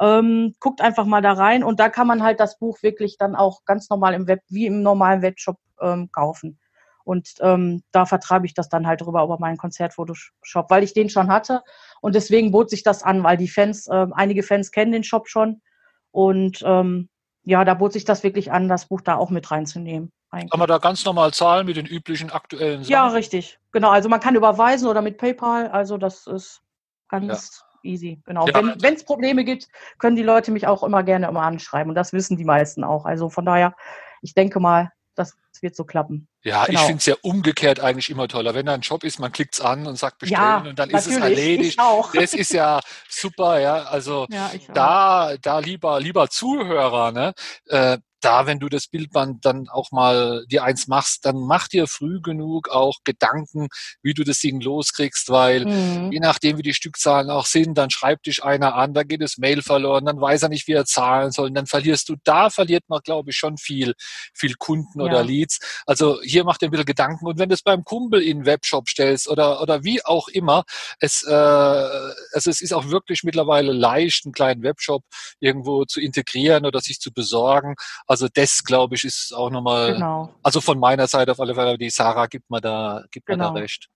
Ähm, 0.00 0.54
guckt 0.60 0.80
einfach 0.80 1.06
mal 1.06 1.22
da 1.22 1.32
rein 1.32 1.64
und 1.64 1.80
da 1.80 1.88
kann 1.88 2.06
man 2.06 2.22
halt 2.22 2.38
das 2.40 2.58
Buch 2.58 2.82
wirklich 2.82 3.16
dann 3.16 3.34
auch 3.34 3.64
ganz 3.64 3.88
normal 3.88 4.14
im 4.14 4.26
Web, 4.26 4.40
wie 4.48 4.66
im 4.66 4.82
normalen 4.82 5.22
Webshop 5.22 5.56
ähm, 5.80 6.10
kaufen. 6.12 6.58
Und 7.06 7.34
ähm, 7.40 7.84
da 7.92 8.04
vertreibe 8.04 8.46
ich 8.46 8.54
das 8.54 8.68
dann 8.68 8.86
halt 8.86 9.00
drüber 9.00 9.22
über 9.22 9.38
meinen 9.38 9.58
Konzertfotoshop, 9.58 10.68
weil 10.70 10.82
ich 10.82 10.92
den 10.92 11.08
schon 11.08 11.30
hatte. 11.30 11.62
Und 12.00 12.16
deswegen 12.16 12.50
bot 12.50 12.68
sich 12.68 12.82
das 12.82 13.04
an, 13.04 13.22
weil 13.22 13.36
die 13.36 13.48
Fans, 13.48 13.88
ähm, 13.90 14.12
einige 14.12 14.42
Fans 14.42 14.72
kennen 14.72 14.90
den 14.90 15.04
Shop 15.04 15.28
schon. 15.28 15.62
Und 16.10 16.62
ähm, 16.66 17.08
ja, 17.46 17.64
da 17.64 17.74
bot 17.74 17.92
sich 17.92 18.04
das 18.04 18.24
wirklich 18.24 18.50
an, 18.50 18.68
das 18.68 18.86
Buch 18.86 19.00
da 19.00 19.14
auch 19.14 19.30
mit 19.30 19.50
reinzunehmen. 19.52 20.10
eigentlich. 20.30 20.50
Kann 20.50 20.58
man 20.58 20.68
da 20.68 20.78
ganz 20.78 21.04
normal 21.04 21.32
zahlen 21.32 21.64
mit 21.66 21.76
den 21.76 21.86
üblichen 21.86 22.30
aktuellen 22.30 22.82
Sachen? 22.82 22.92
Ja, 22.92 23.06
richtig. 23.06 23.60
Genau. 23.70 23.90
Also 23.90 24.08
man 24.08 24.18
kann 24.18 24.34
überweisen 24.34 24.88
oder 24.88 25.00
mit 25.00 25.16
PayPal. 25.16 25.68
Also 25.68 25.96
das 25.96 26.26
ist 26.26 26.60
ganz 27.08 27.62
easy. 27.84 28.20
Genau. 28.26 28.48
Ja. 28.48 28.74
Wenn 28.80 28.94
es 28.94 29.04
Probleme 29.04 29.44
gibt, 29.44 29.68
können 29.98 30.16
die 30.16 30.24
Leute 30.24 30.50
mich 30.50 30.66
auch 30.66 30.82
immer 30.82 31.04
gerne 31.04 31.28
immer 31.28 31.42
anschreiben. 31.42 31.90
Und 31.90 31.94
das 31.94 32.12
wissen 32.12 32.36
die 32.36 32.44
meisten 32.44 32.82
auch. 32.82 33.06
Also 33.06 33.30
von 33.30 33.46
daher, 33.46 33.76
ich 34.22 34.34
denke 34.34 34.58
mal, 34.58 34.90
das 35.16 35.36
wird 35.62 35.74
so 35.74 35.84
klappen. 35.84 36.28
Ja, 36.42 36.62
ich 36.64 36.68
Genau. 36.68 36.80
finde 36.86 36.98
es 36.98 37.06
ja 37.06 37.14
umgekehrt 37.22 37.80
eigentlich 37.80 38.10
immer 38.10 38.28
toller. 38.28 38.54
Wenn 38.54 38.66
da 38.66 38.74
ein 38.74 38.82
Job 38.82 39.02
ist, 39.04 39.18
man 39.18 39.32
klickt's 39.32 39.60
an 39.60 39.86
und 39.86 39.96
sagt 39.96 40.18
bestellen 40.18 40.40
Ja, 40.40 40.58
und 40.58 40.78
dann 40.78 40.90
ist 40.90 41.06
es 41.06 41.16
erledigt. 41.16 41.80
Ich. 41.80 42.20
Das 42.20 42.34
ist 42.34 42.52
ja 42.52 42.80
super, 43.08 43.58
ja. 43.58 43.84
Also 43.84 44.26
Ja, 44.30 44.50
ich 44.54 44.66
da, 44.72 45.36
da 45.40 45.58
lieber, 45.58 45.98
lieber 46.00 46.28
Zuhörer, 46.28 47.10
ne? 47.12 47.32
Äh, 47.66 47.98
da, 48.20 48.46
wenn 48.46 48.58
du 48.60 48.68
das 48.68 48.86
Bildband 48.88 49.44
dann 49.44 49.68
auch 49.68 49.90
mal 49.92 50.44
dir 50.50 50.64
eins 50.64 50.86
machst, 50.88 51.24
dann 51.26 51.36
mach 51.38 51.68
dir 51.68 51.86
früh 51.86 52.20
genug 52.20 52.68
auch 52.70 52.98
Gedanken, 53.04 53.68
wie 54.02 54.14
du 54.14 54.24
das 54.24 54.40
Ding 54.40 54.60
loskriegst, 54.60 55.28
weil 55.30 55.66
Mhm. 55.66 56.08
je 56.10 56.20
nachdem, 56.20 56.58
wie 56.58 56.62
die 56.62 56.74
Stückzahlen 56.74 57.30
auch 57.30 57.46
sind, 57.46 57.76
dann 57.78 57.90
schreibt 57.90 58.26
dich 58.26 58.42
einer 58.44 58.74
an, 58.74 58.94
da 58.94 59.02
geht 59.02 59.22
das 59.22 59.38
Mail 59.38 59.62
verloren, 59.62 60.04
dann 60.06 60.20
weiß 60.20 60.42
er 60.44 60.48
nicht, 60.48 60.66
wie 60.68 60.72
er 60.72 60.84
zahlen 60.86 61.30
soll, 61.32 61.48
und 61.48 61.54
dann 61.54 61.66
verlierst 61.66 62.08
du, 62.08 62.16
da 62.24 62.50
verliert 62.50 62.84
man, 62.88 63.00
glaube 63.04 63.30
ich, 63.30 63.36
schon 63.36 63.56
viel, 63.58 63.94
viel 64.34 64.54
Kunden 64.54 65.00
oder 65.00 65.18
Ja. 65.18 65.22
Leads. 65.22 65.58
Also 65.86 66.20
hier 66.22 66.44
macht 66.44 66.62
dir 66.62 66.66
ein 66.68 66.70
bisschen 66.70 66.86
Gedanken 66.86 67.26
und 67.26 67.38
wenn 67.38 67.48
du 67.48 67.54
es 67.54 67.62
beim 67.62 67.84
Kumpel 67.84 68.22
in 68.22 68.38
den 68.40 68.46
Webshop 68.46 68.88
stellst 68.88 69.28
oder, 69.28 69.60
oder 69.62 69.84
wie 69.84 70.04
auch 70.04 70.28
immer, 70.28 70.64
es, 71.00 71.22
äh, 71.22 71.32
also 71.32 72.50
es 72.50 72.60
ist 72.60 72.72
auch 72.72 72.86
wirklich 72.90 73.22
mittlerweile 73.24 73.72
leicht, 73.72 74.24
einen 74.24 74.32
kleinen 74.32 74.62
Webshop 74.62 75.02
irgendwo 75.40 75.84
zu 75.84 76.00
integrieren 76.00 76.66
oder 76.66 76.80
sich 76.80 76.98
zu 77.00 77.12
besorgen. 77.12 77.74
Also 78.06 78.28
das, 78.32 78.62
glaube 78.64 78.94
ich, 78.94 79.04
ist 79.04 79.32
auch 79.34 79.50
nochmal, 79.50 79.94
Genau. 79.94 80.32
also 80.42 80.60
von 80.60 80.78
meiner 80.78 81.06
Seite 81.06 81.32
auf 81.32 81.40
alle 81.40 81.54
Fälle, 81.54 81.76
die 81.76 81.90
Sarah 81.90 82.26
gibt 82.26 82.50
mir 82.50 82.60
da, 82.60 83.04
gibt 83.10 83.28
mir 83.28 83.36
da 83.36 83.48
Genau. 83.48 83.58
recht. 83.58 83.88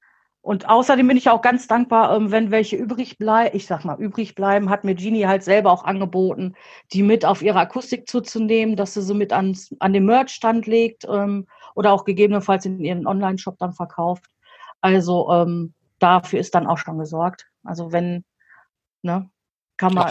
Und 0.42 0.68
außerdem 0.68 1.06
bin 1.06 1.18
ich 1.18 1.28
auch 1.28 1.42
ganz 1.42 1.66
dankbar, 1.66 2.16
ähm, 2.16 2.30
wenn 2.30 2.50
welche 2.50 2.76
übrig 2.76 3.18
bleiben. 3.18 3.54
Ich 3.54 3.66
sag 3.66 3.84
mal, 3.84 4.00
übrig 4.00 4.34
bleiben, 4.34 4.70
hat 4.70 4.84
mir 4.84 4.94
Genie 4.94 5.26
halt 5.26 5.44
selber 5.44 5.70
auch 5.70 5.84
angeboten, 5.84 6.54
die 6.92 7.02
mit 7.02 7.26
auf 7.26 7.42
ihre 7.42 7.60
Akustik 7.60 8.08
zuzunehmen, 8.08 8.74
dass 8.74 8.94
sie 8.94 9.02
sie 9.02 9.14
mit 9.14 9.34
ans, 9.34 9.74
an 9.80 9.92
den 9.92 10.06
Merch-Stand 10.06 10.66
legt 10.66 11.04
ähm, 11.08 11.46
oder 11.74 11.92
auch 11.92 12.04
gegebenenfalls 12.04 12.64
in 12.64 12.80
ihren 12.80 13.06
Online-Shop 13.06 13.58
dann 13.58 13.74
verkauft. 13.74 14.24
Also 14.80 15.30
ähm, 15.30 15.74
dafür 15.98 16.40
ist 16.40 16.54
dann 16.54 16.66
auch 16.66 16.78
schon 16.78 16.98
gesorgt. 16.98 17.46
Also 17.62 17.92
wenn, 17.92 18.24
ne, 19.02 19.28
kann 19.76 19.92
man, 19.92 20.10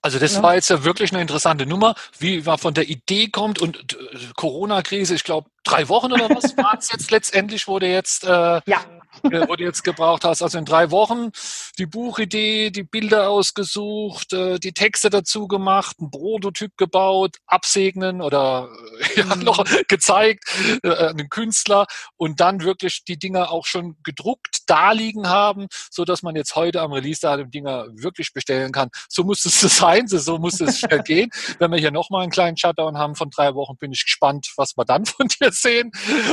Also 0.00 0.18
das 0.18 0.34
Ja. 0.36 0.42
war 0.42 0.54
jetzt 0.54 0.70
ja 0.70 0.84
wirklich 0.84 1.12
eine 1.12 1.20
interessante 1.20 1.66
Nummer, 1.66 1.94
wie 2.18 2.42
man 2.42 2.56
von 2.58 2.72
der 2.74 2.88
Idee 2.88 3.28
kommt 3.28 3.58
und 3.60 3.76
äh, 3.94 3.96
Corona-Krise, 4.36 5.14
ich 5.14 5.24
glaube 5.24 5.50
drei 5.64 5.88
Wochen 5.88 6.12
oder 6.12 6.30
was 6.30 6.56
war 6.56 6.76
es 6.78 6.90
jetzt 6.92 7.10
letztendlich, 7.10 7.66
du 7.78 7.86
jetzt, 7.86 8.24
äh, 8.24 8.60
ja, 8.64 8.80
wo 9.22 9.56
du 9.56 9.64
jetzt 9.64 9.84
gebraucht 9.84 10.24
hast. 10.24 10.42
Also 10.42 10.58
in 10.58 10.64
drei 10.64 10.90
Wochen 10.90 11.30
die 11.78 11.86
Buchidee, 11.86 12.70
die 12.70 12.82
Bilder 12.82 13.28
ausgesucht, 13.30 14.32
äh, 14.32 14.58
die 14.58 14.72
Texte 14.72 15.10
dazu 15.10 15.46
gemacht, 15.48 15.96
einen 16.00 16.10
Prototyp 16.10 16.76
gebaut, 16.76 17.36
absegnen 17.46 18.20
oder 18.20 18.68
äh, 19.16 19.18
ja, 19.20 19.24
Mhm. 19.36 19.42
noch 19.44 19.64
gezeigt 19.88 20.44
äh, 20.82 20.90
einen 21.08 21.28
Künstler 21.28 21.86
und 22.16 22.40
dann 22.40 22.62
wirklich 22.62 23.04
die 23.04 23.18
Dinger 23.18 23.50
auch 23.50 23.66
schon 23.66 23.96
gedruckt 24.04 24.58
da 24.66 24.92
liegen 24.92 25.28
haben, 25.28 25.66
so 25.90 26.04
dass 26.04 26.22
man 26.22 26.34
jetzt 26.36 26.56
heute 26.56 26.80
am 26.80 26.92
Release-Datum 26.92 27.50
Dinger 27.50 27.86
wirklich 27.92 28.32
bestellen 28.32 28.72
kann. 28.72 28.88
So 29.08 29.24
muss 29.24 29.44
es 29.44 29.60
sein, 29.78 30.06
so- 30.08 30.18
so 30.18 30.38
muss 30.38 30.60
es 30.60 30.78
schnell 30.80 31.02
gehen. 31.04 31.30
Wenn 31.58 31.70
wir 31.70 31.78
hier 31.78 31.90
nochmal 31.90 32.22
einen 32.22 32.30
kleinen 32.30 32.56
Shutdown 32.56 32.98
haben 32.98 33.14
von 33.14 33.30
drei 33.30 33.54
Wochen, 33.54 33.76
bin 33.76 33.92
ich 33.92 34.04
gespannt, 34.04 34.52
was 34.56 34.76
wir 34.76 34.84
dann 34.84 35.04
von 35.06 35.28
dir 35.28 35.52
sehen. 35.52 35.90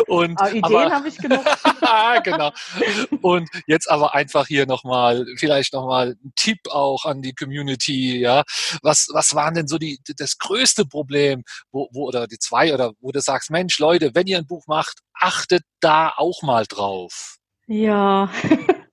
Und, 0.07 0.39
aber 0.41 0.53
Ideen 0.53 0.91
habe 0.93 1.07
ich 1.07 1.17
genug. 1.17 1.43
genau. 2.23 2.51
Und 3.21 3.49
jetzt 3.67 3.89
aber 3.89 4.15
einfach 4.15 4.47
hier 4.47 4.65
nochmal, 4.65 5.25
vielleicht 5.37 5.73
nochmal 5.73 6.15
ein 6.23 6.33
Tipp 6.35 6.59
auch 6.69 7.05
an 7.05 7.21
die 7.21 7.33
Community, 7.33 8.19
ja. 8.19 8.43
Was, 8.81 9.09
was 9.11 9.35
waren 9.35 9.55
denn 9.55 9.67
so 9.67 9.77
die, 9.77 9.99
das 10.17 10.37
größte 10.37 10.85
Problem, 10.85 11.43
wo, 11.71 11.89
wo, 11.91 12.07
oder 12.07 12.27
die 12.27 12.39
zwei, 12.39 12.73
oder 12.73 12.93
wo 12.99 13.11
du 13.11 13.21
sagst, 13.21 13.51
Mensch, 13.51 13.79
Leute, 13.79 14.11
wenn 14.13 14.27
ihr 14.27 14.37
ein 14.37 14.47
Buch 14.47 14.65
macht, 14.67 14.99
achtet 15.13 15.63
da 15.79 16.13
auch 16.15 16.41
mal 16.41 16.65
drauf. 16.65 17.37
Ja. 17.67 18.29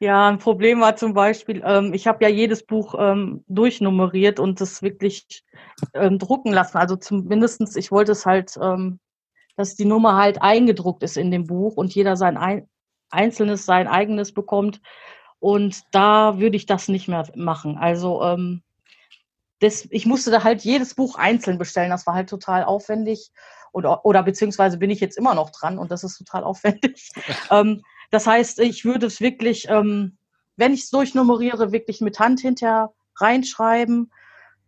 Ja, 0.00 0.28
ein 0.28 0.38
Problem 0.38 0.80
war 0.80 0.96
zum 0.96 1.12
Beispiel, 1.12 1.62
ähm, 1.64 1.92
ich 1.92 2.06
habe 2.06 2.24
ja 2.24 2.30
jedes 2.30 2.64
Buch 2.64 2.94
ähm, 2.98 3.44
durchnummeriert 3.48 4.40
und 4.40 4.60
das 4.60 4.82
wirklich 4.82 5.44
ähm, 5.94 6.18
drucken 6.18 6.52
lassen. 6.52 6.78
Also 6.78 6.96
zumindestens, 6.96 7.76
ich 7.76 7.90
wollte 7.90 8.12
es 8.12 8.24
halt, 8.24 8.56
ähm, 8.62 8.98
dass 9.58 9.74
die 9.74 9.86
Nummer 9.86 10.16
halt 10.16 10.40
eingedruckt 10.40 11.02
ist 11.02 11.16
in 11.16 11.32
dem 11.32 11.48
Buch 11.48 11.76
und 11.76 11.92
jeder 11.92 12.16
sein 12.16 12.36
ein, 12.36 12.68
einzelnes, 13.10 13.66
sein 13.66 13.88
eigenes 13.88 14.32
bekommt. 14.32 14.80
Und 15.40 15.82
da 15.90 16.38
würde 16.38 16.56
ich 16.56 16.64
das 16.64 16.86
nicht 16.86 17.08
mehr 17.08 17.28
machen. 17.34 17.76
Also 17.76 18.22
ähm, 18.22 18.62
das, 19.58 19.88
ich 19.90 20.06
musste 20.06 20.30
da 20.30 20.44
halt 20.44 20.62
jedes 20.62 20.94
Buch 20.94 21.16
einzeln 21.16 21.58
bestellen. 21.58 21.90
Das 21.90 22.06
war 22.06 22.14
halt 22.14 22.30
total 22.30 22.62
aufwendig. 22.62 23.32
Oder, 23.72 24.06
oder 24.06 24.22
beziehungsweise 24.22 24.78
bin 24.78 24.90
ich 24.90 25.00
jetzt 25.00 25.18
immer 25.18 25.34
noch 25.34 25.50
dran 25.50 25.76
und 25.76 25.90
das 25.90 26.04
ist 26.04 26.18
total 26.18 26.44
aufwendig. 26.44 27.10
ähm, 27.50 27.82
das 28.12 28.28
heißt, 28.28 28.60
ich 28.60 28.84
würde 28.84 29.06
es 29.06 29.20
wirklich, 29.20 29.66
ähm, 29.68 30.18
wenn 30.56 30.72
ich 30.72 30.82
es 30.84 30.90
durchnummeriere, 30.90 31.72
wirklich 31.72 32.00
mit 32.00 32.20
Hand 32.20 32.38
hinterher 32.38 32.92
reinschreiben, 33.16 34.12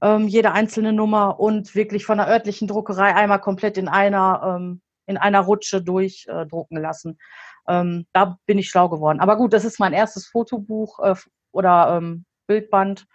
ähm, 0.03 0.29
jede 0.29 0.53
einzelne 0.53 0.93
Nummer 0.93 1.41
und 1.41 1.75
wirklich 1.75 2.05
von 2.05 2.19
der 2.19 2.29
örtlichen 2.29 2.69
Druckerei 2.69 3.15
einmal 3.15 3.41
komplett 3.41 3.77
in 3.77 3.89
einer, 3.89 4.57
ähm, 4.59 4.81
in 5.07 5.17
einer 5.17 5.41
Rutsche 5.41 5.83
durchdrucken 5.83 6.77
äh, 6.77 6.81
lassen. 6.81 7.19
Ähm, 7.69 8.07
da 8.13 8.39
bin 8.47 8.59
ich 8.59 8.69
schlau 8.69 8.89
geworden. 8.89 9.21
Aber 9.21 9.37
gut, 9.37 9.53
das 9.53 9.65
ist 9.65 9.79
mein 9.79 9.93
erstes 9.93 10.27
Fotobuch 10.27 10.99
äh, 11.01 11.15
oder 11.53 11.97
ähm, 11.97 12.25
Bildband. 12.47 13.07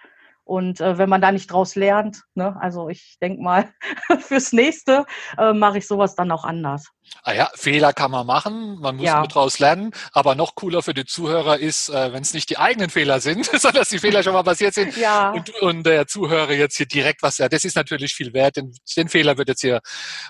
Und 0.45 0.79
äh, 0.79 0.99
wenn 0.99 1.09
man 1.09 1.21
da 1.21 1.31
nicht 1.31 1.51
draus 1.51 1.75
lernt, 1.75 2.21
ne, 2.35 2.55
also 2.61 2.87
ich 2.87 3.17
denke 3.19 3.41
mal, 3.41 3.73
fürs 4.19 4.53
nächste 4.53 5.05
äh, 5.37 5.53
mache 5.53 5.79
ich 5.79 5.87
sowas 5.87 6.15
dann 6.15 6.31
auch 6.31 6.45
anders. 6.45 6.85
Ah 7.23 7.33
ja, 7.33 7.49
Fehler 7.55 7.93
kann 7.93 8.11
man 8.11 8.27
machen, 8.27 8.79
man 8.79 8.97
muss 8.97 9.05
ja. 9.05 9.19
nur 9.19 9.27
daraus 9.27 9.57
lernen, 9.59 9.91
aber 10.11 10.35
noch 10.35 10.53
cooler 10.55 10.83
für 10.83 10.93
die 10.93 11.05
Zuhörer 11.05 11.57
ist, 11.57 11.89
äh, 11.89 12.13
wenn 12.13 12.21
es 12.21 12.33
nicht 12.33 12.49
die 12.49 12.57
eigenen 12.57 12.89
Fehler 12.89 13.19
sind, 13.19 13.45
sondern 13.59 13.81
dass 13.81 13.89
die 13.89 13.99
Fehler 13.99 14.21
schon 14.21 14.33
mal 14.33 14.43
passiert 14.43 14.75
sind 14.75 14.95
ja. 14.97 15.31
und, 15.31 15.49
und 15.61 15.83
der 15.85 16.05
Zuhörer 16.07 16.51
jetzt 16.51 16.77
hier 16.77 16.85
direkt 16.85 17.23
was, 17.23 17.39
ja, 17.39 17.49
das 17.49 17.63
ist 17.63 17.75
natürlich 17.75 18.13
viel 18.13 18.33
wert, 18.33 18.57
den, 18.57 18.71
den 18.95 19.09
Fehler 19.09 19.37
wird 19.37 19.49
jetzt 19.49 19.61
hier, 19.61 19.81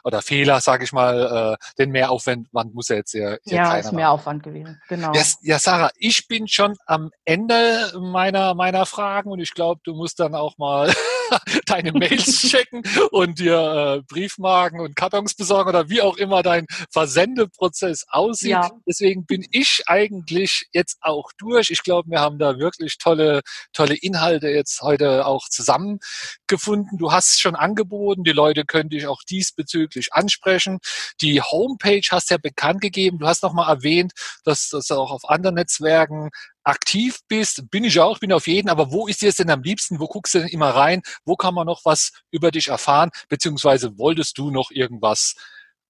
oder 0.04 0.22
Fehler, 0.22 0.62
sage 0.62 0.86
ich 0.86 0.94
mal, 0.94 1.58
äh, 1.60 1.66
den 1.78 1.92
Mehraufwand 1.92 2.48
muss 2.74 2.90
er 2.90 2.98
jetzt 2.98 3.12
hier, 3.12 3.40
hier 3.44 3.58
Ja, 3.58 3.78
ist 3.78 3.92
Mehraufwand 3.92 4.44
gewesen, 4.44 4.82
genau. 4.88 5.12
Ja, 5.14 5.24
ja, 5.42 5.60
Sarah, 5.60 5.92
ich 5.98 6.28
bin 6.28 6.48
schon 6.48 6.76
am 6.86 7.12
Ende 7.26 7.92
meiner, 8.00 8.54
meiner 8.54 8.86
Fragen 8.86 9.32
und 9.32 9.40
ich 9.40 9.54
glaube, 9.54 9.82
du 9.84 9.94
musst 9.94 10.05
dann 10.14 10.36
auch 10.36 10.60
mal 10.60 10.94
deine 11.66 11.92
Mails 11.92 12.42
checken 12.50 12.84
und 13.12 13.40
dir 13.40 13.98
äh, 13.98 14.02
Briefmarken 14.08 14.80
und 14.80 14.96
Kartons 14.96 15.34
besorgen 15.34 15.70
oder 15.70 15.90
wie 15.90 16.02
auch 16.02 16.18
immer 16.18 16.44
dein 16.44 16.68
Versendeprozess 16.92 18.06
aussieht. 18.10 18.52
Ja. 18.52 18.70
Deswegen 18.88 19.26
bin 19.26 19.46
ich 19.52 19.84
eigentlich 19.88 20.68
jetzt 20.74 20.98
auch 21.02 21.32
durch. 21.38 21.70
Ich 21.72 21.84
glaube, 21.84 22.12
wir 22.12 22.20
haben 22.20 22.38
da 22.38 22.60
wirklich 22.60 22.98
tolle, 22.98 23.42
tolle 23.74 23.96
Inhalte 23.96 24.50
jetzt 24.50 24.82
heute 24.82 25.26
auch 25.26 25.50
zusammengefunden. 25.50 26.98
Du 26.98 27.12
hast 27.12 27.34
es 27.34 27.40
schon 27.40 27.56
angeboten. 27.56 28.24
Die 28.24 28.32
Leute 28.32 28.66
können 28.66 28.90
dich 28.90 29.08
auch 29.08 29.24
diesbezüglich 29.24 30.14
ansprechen. 30.14 30.80
Die 31.22 31.42
Homepage 31.42 32.06
hast 32.12 32.30
ja 32.30 32.38
bekannt 32.38 32.82
gegeben. 32.82 33.20
Du 33.20 33.28
hast 33.28 33.44
nochmal 33.44 33.74
erwähnt, 33.74 34.14
dass 34.44 34.70
das 34.70 34.92
auch 34.92 35.12
auf 35.12 35.28
anderen 35.30 35.56
Netzwerken 35.56 36.30
aktiv 36.66 37.20
bist, 37.28 37.70
bin 37.70 37.84
ich 37.84 38.00
auch, 38.00 38.20
bin 38.20 38.34
auf 38.34 38.48
jeden, 38.48 38.70
aber 38.70 38.92
wo 38.92 39.08
ist 39.08 39.22
dir 39.22 39.30
es 39.30 39.36
denn 39.36 39.50
am 39.50 39.62
liebsten? 39.62 40.00
Wo 40.00 40.08
guckst 40.08 40.34
du 40.34 40.40
denn 40.40 40.48
immer 40.50 40.70
rein? 40.70 41.02
Wo 41.24 41.36
kann 41.36 41.54
man 41.54 41.68
noch 41.68 41.86
was 41.86 42.12
über 42.32 42.52
dich 42.52 42.68
erfahren? 42.68 43.12
Beziehungsweise 43.30 43.98
wolltest 43.98 44.38
du 44.38 44.52
noch 44.52 44.72
irgendwas 44.72 45.36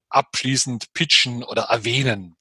abschließend 0.09 0.93
pitchen 0.93 1.43
oder 1.43 1.63
erwähnen? 1.63 2.35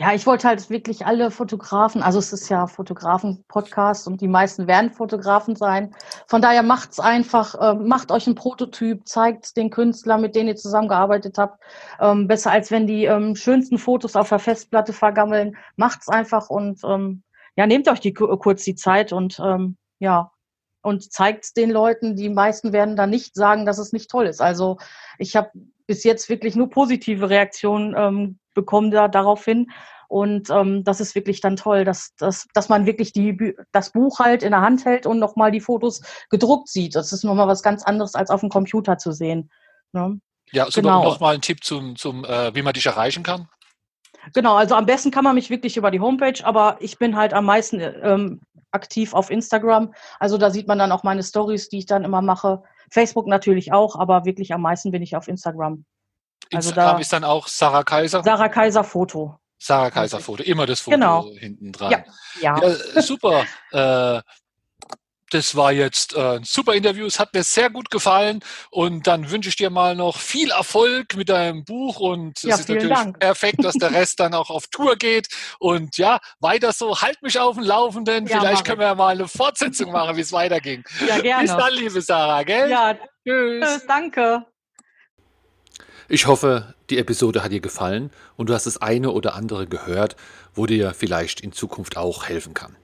Ja, 0.00 0.14
ich 0.14 0.26
wollte 0.28 0.46
halt 0.46 0.70
wirklich 0.70 1.06
alle 1.06 1.32
Fotografen, 1.32 2.04
also 2.04 2.20
es 2.20 2.32
ist 2.32 2.48
ja 2.48 2.68
Fotografen-Podcast 2.68 4.06
und 4.06 4.20
die 4.20 4.28
meisten 4.28 4.68
werden 4.68 4.92
Fotografen 4.92 5.56
sein. 5.56 5.92
Von 6.28 6.40
daher 6.40 6.62
macht's 6.62 7.00
einfach, 7.00 7.56
äh, 7.56 7.74
macht 7.74 8.12
euch 8.12 8.26
einen 8.28 8.36
Prototyp, 8.36 9.08
zeigt 9.08 9.56
den 9.56 9.70
Künstler, 9.70 10.16
mit 10.18 10.36
denen 10.36 10.50
ihr 10.50 10.56
zusammengearbeitet 10.56 11.36
habt. 11.36 11.60
Ähm, 11.98 12.28
besser 12.28 12.52
als 12.52 12.70
wenn 12.70 12.86
die 12.86 13.06
ähm, 13.06 13.34
schönsten 13.34 13.76
Fotos 13.76 14.14
auf 14.14 14.28
der 14.28 14.38
Festplatte 14.38 14.92
vergammeln. 14.92 15.56
Macht's 15.74 16.08
einfach 16.08 16.48
und 16.48 16.80
ähm, 16.84 17.24
ja, 17.58 17.66
nehmt 17.66 17.88
euch 17.88 17.98
die 17.98 18.14
kurz 18.14 18.62
die 18.62 18.76
Zeit 18.76 19.12
und 19.12 19.40
ähm, 19.40 19.76
ja, 19.98 20.30
und 20.80 21.12
zeigt 21.12 21.56
den 21.56 21.70
Leuten. 21.70 22.14
Die 22.14 22.28
meisten 22.28 22.72
werden 22.72 22.94
dann 22.94 23.10
nicht 23.10 23.34
sagen, 23.34 23.66
dass 23.66 23.78
es 23.78 23.92
nicht 23.92 24.08
toll 24.08 24.26
ist. 24.26 24.40
Also 24.40 24.78
ich 25.18 25.34
habe 25.34 25.50
bis 25.88 26.04
jetzt 26.04 26.28
wirklich 26.28 26.54
nur 26.54 26.70
positive 26.70 27.28
Reaktionen 27.28 27.96
ähm, 27.98 28.38
bekommen 28.54 28.92
da 28.92 29.08
daraufhin. 29.08 29.72
Und 30.06 30.50
ähm, 30.50 30.84
das 30.84 31.00
ist 31.00 31.16
wirklich 31.16 31.40
dann 31.40 31.56
toll, 31.56 31.84
dass, 31.84 32.14
dass, 32.14 32.46
dass 32.54 32.68
man 32.68 32.86
wirklich 32.86 33.12
die, 33.12 33.56
das 33.72 33.90
Buch 33.90 34.20
halt 34.20 34.44
in 34.44 34.52
der 34.52 34.60
Hand 34.60 34.84
hält 34.84 35.04
und 35.04 35.18
nochmal 35.18 35.50
die 35.50 35.60
Fotos 35.60 36.02
gedruckt 36.30 36.68
sieht. 36.68 36.94
Das 36.94 37.12
ist 37.12 37.24
nochmal 37.24 37.48
was 37.48 37.64
ganz 37.64 37.82
anderes, 37.82 38.14
als 38.14 38.30
auf 38.30 38.40
dem 38.40 38.50
Computer 38.50 38.98
zu 38.98 39.10
sehen. 39.10 39.50
Ne? 39.92 40.20
Ja, 40.52 40.66
also 40.66 40.80
genau. 40.80 41.02
nochmal 41.02 41.34
ein 41.34 41.42
Tipp 41.42 41.64
zum, 41.64 41.96
zum 41.96 42.24
äh, 42.24 42.54
wie 42.54 42.62
man 42.62 42.72
dich 42.72 42.86
erreichen 42.86 43.24
kann. 43.24 43.48
Genau, 44.34 44.56
also 44.56 44.74
am 44.74 44.86
besten 44.86 45.10
kann 45.10 45.24
man 45.24 45.34
mich 45.34 45.50
wirklich 45.50 45.76
über 45.76 45.90
die 45.90 46.00
Homepage, 46.00 46.44
aber 46.44 46.76
ich 46.80 46.98
bin 46.98 47.16
halt 47.16 47.32
am 47.32 47.44
meisten 47.44 47.80
ähm, 47.80 48.40
aktiv 48.70 49.14
auf 49.14 49.30
Instagram. 49.30 49.94
Also 50.18 50.38
da 50.38 50.50
sieht 50.50 50.68
man 50.68 50.78
dann 50.78 50.92
auch 50.92 51.02
meine 51.02 51.22
Stories, 51.22 51.68
die 51.68 51.78
ich 51.78 51.86
dann 51.86 52.04
immer 52.04 52.22
mache. 52.22 52.62
Facebook 52.90 53.26
natürlich 53.26 53.72
auch, 53.72 53.96
aber 53.96 54.24
wirklich 54.24 54.52
am 54.52 54.62
meisten 54.62 54.90
bin 54.90 55.02
ich 55.02 55.16
auf 55.16 55.28
Instagram. 55.28 55.84
Also 56.52 56.70
Instagram 56.70 56.96
da, 56.96 57.00
ist 57.00 57.12
dann 57.12 57.24
auch 57.24 57.48
Sarah 57.48 57.84
Kaiser? 57.84 58.22
Sarah 58.22 58.48
Kaiser 58.48 58.84
Foto. 58.84 59.38
Sarah 59.58 59.90
Kaiser 59.90 60.20
Foto, 60.20 60.42
immer 60.42 60.66
das 60.66 60.80
Foto 60.80 60.96
genau. 60.96 61.30
hinten 61.36 61.72
dran. 61.72 61.90
Ja, 61.90 62.04
ja. 62.40 62.60
ja 62.62 63.02
super. 63.02 63.44
äh, 63.72 64.20
das 65.30 65.56
war 65.56 65.72
jetzt 65.72 66.14
äh, 66.16 66.36
ein 66.36 66.44
super 66.44 66.74
Interview. 66.74 67.06
Es 67.06 67.18
hat 67.18 67.34
mir 67.34 67.42
sehr 67.42 67.70
gut 67.70 67.90
gefallen. 67.90 68.40
Und 68.70 69.06
dann 69.06 69.30
wünsche 69.30 69.48
ich 69.48 69.56
dir 69.56 69.70
mal 69.70 69.94
noch 69.94 70.18
viel 70.18 70.50
Erfolg 70.50 71.16
mit 71.16 71.28
deinem 71.28 71.64
Buch. 71.64 72.00
Und 72.00 72.38
es 72.38 72.42
ja, 72.44 72.54
ist 72.56 72.68
natürlich 72.68 72.88
Dank. 72.88 73.18
perfekt, 73.18 73.64
dass 73.64 73.74
der 73.74 73.92
Rest 73.92 74.20
dann 74.20 74.34
auch 74.34 74.50
auf 74.50 74.66
Tour 74.68 74.96
geht. 74.96 75.28
Und 75.58 75.98
ja, 75.98 76.18
weiter 76.40 76.72
so. 76.72 77.00
Halt 77.00 77.22
mich 77.22 77.38
auf 77.38 77.56
dem 77.56 77.64
Laufenden. 77.64 78.26
Ja, 78.26 78.40
Vielleicht 78.40 78.64
können 78.64 78.80
wir 78.80 78.86
ja 78.86 78.94
mal 78.94 79.14
eine 79.14 79.28
Fortsetzung 79.28 79.92
machen, 79.92 80.16
wie 80.16 80.22
es 80.22 80.32
weiterging. 80.32 80.84
Ja, 81.06 81.18
gerne. 81.20 81.42
Bis 81.42 81.56
dann, 81.56 81.72
liebe 81.74 82.00
Sarah. 82.00 82.42
Gell? 82.42 82.70
Ja, 82.70 82.96
tschüss. 83.26 83.86
Danke. 83.86 84.44
Ich 86.10 86.26
hoffe, 86.26 86.74
die 86.88 86.96
Episode 86.96 87.42
hat 87.42 87.52
dir 87.52 87.60
gefallen 87.60 88.10
und 88.36 88.48
du 88.48 88.54
hast 88.54 88.66
das 88.66 88.80
eine 88.80 89.10
oder 89.10 89.34
andere 89.34 89.66
gehört, 89.66 90.16
wo 90.54 90.64
dir 90.64 90.94
vielleicht 90.94 91.40
in 91.42 91.52
Zukunft 91.52 91.98
auch 91.98 92.24
helfen 92.24 92.54
kann. 92.54 92.76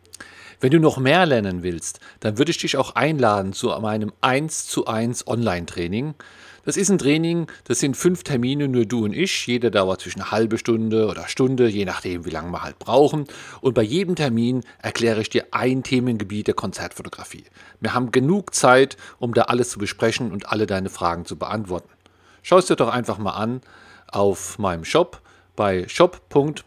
Wenn 0.65 0.71
du 0.71 0.81
noch 0.81 0.97
mehr 0.97 1.27
lernen 1.27 1.63
willst, 1.63 2.01
dann 2.21 2.39
würde 2.39 2.51
ich 2.51 2.57
dich 2.57 2.79
auch 2.79 2.95
einladen 2.95 3.53
zu 3.53 3.69
meinem 3.83 4.15
1 4.23 4.67
zu 4.67 4.87
1 4.87 5.27
Online-Training. 5.27 6.15
Das 6.65 6.79
ist 6.79 6.89
ein 6.89 6.97
Training, 6.97 7.49
das 7.65 7.81
sind 7.81 7.99
fünf 7.99 8.23
Termine, 8.23 8.67
nur 8.67 8.87
du 8.87 9.05
und 9.05 9.13
ich. 9.13 9.47
Jeder 9.47 9.71
dauert 9.71 10.01
zwischen 10.01 10.23
eine 10.23 10.31
halbe 10.31 10.57
Stunde 10.57 11.07
oder 11.07 11.29
Stunde, 11.29 11.69
je 11.69 11.85
nachdem, 11.85 12.25
wie 12.25 12.31
lange 12.31 12.51
wir 12.51 12.63
halt 12.63 12.79
brauchen. 12.79 13.27
Und 13.61 13.75
bei 13.75 13.83
jedem 13.83 14.15
Termin 14.15 14.63
erkläre 14.81 15.21
ich 15.21 15.29
dir 15.29 15.49
ein 15.51 15.83
Themengebiet 15.83 16.47
der 16.47 16.55
Konzertfotografie. 16.55 17.45
Wir 17.81 17.93
haben 17.93 18.11
genug 18.11 18.55
Zeit, 18.55 18.97
um 19.19 19.35
da 19.35 19.43
alles 19.43 19.69
zu 19.69 19.79
besprechen 19.79 20.33
und 20.33 20.51
alle 20.51 20.65
deine 20.65 20.89
Fragen 20.89 21.27
zu 21.27 21.37
beantworten. 21.37 21.91
Schau 22.43 22.57
es 22.57 22.65
dir 22.65 22.77
doch 22.77 22.89
einfach 22.89 23.19
mal 23.19 23.33
an 23.33 23.61
auf 24.11 24.59
meinem 24.59 24.87
Shop 24.87 25.21
bei 25.57 25.87
shop.black.de. 25.89 26.65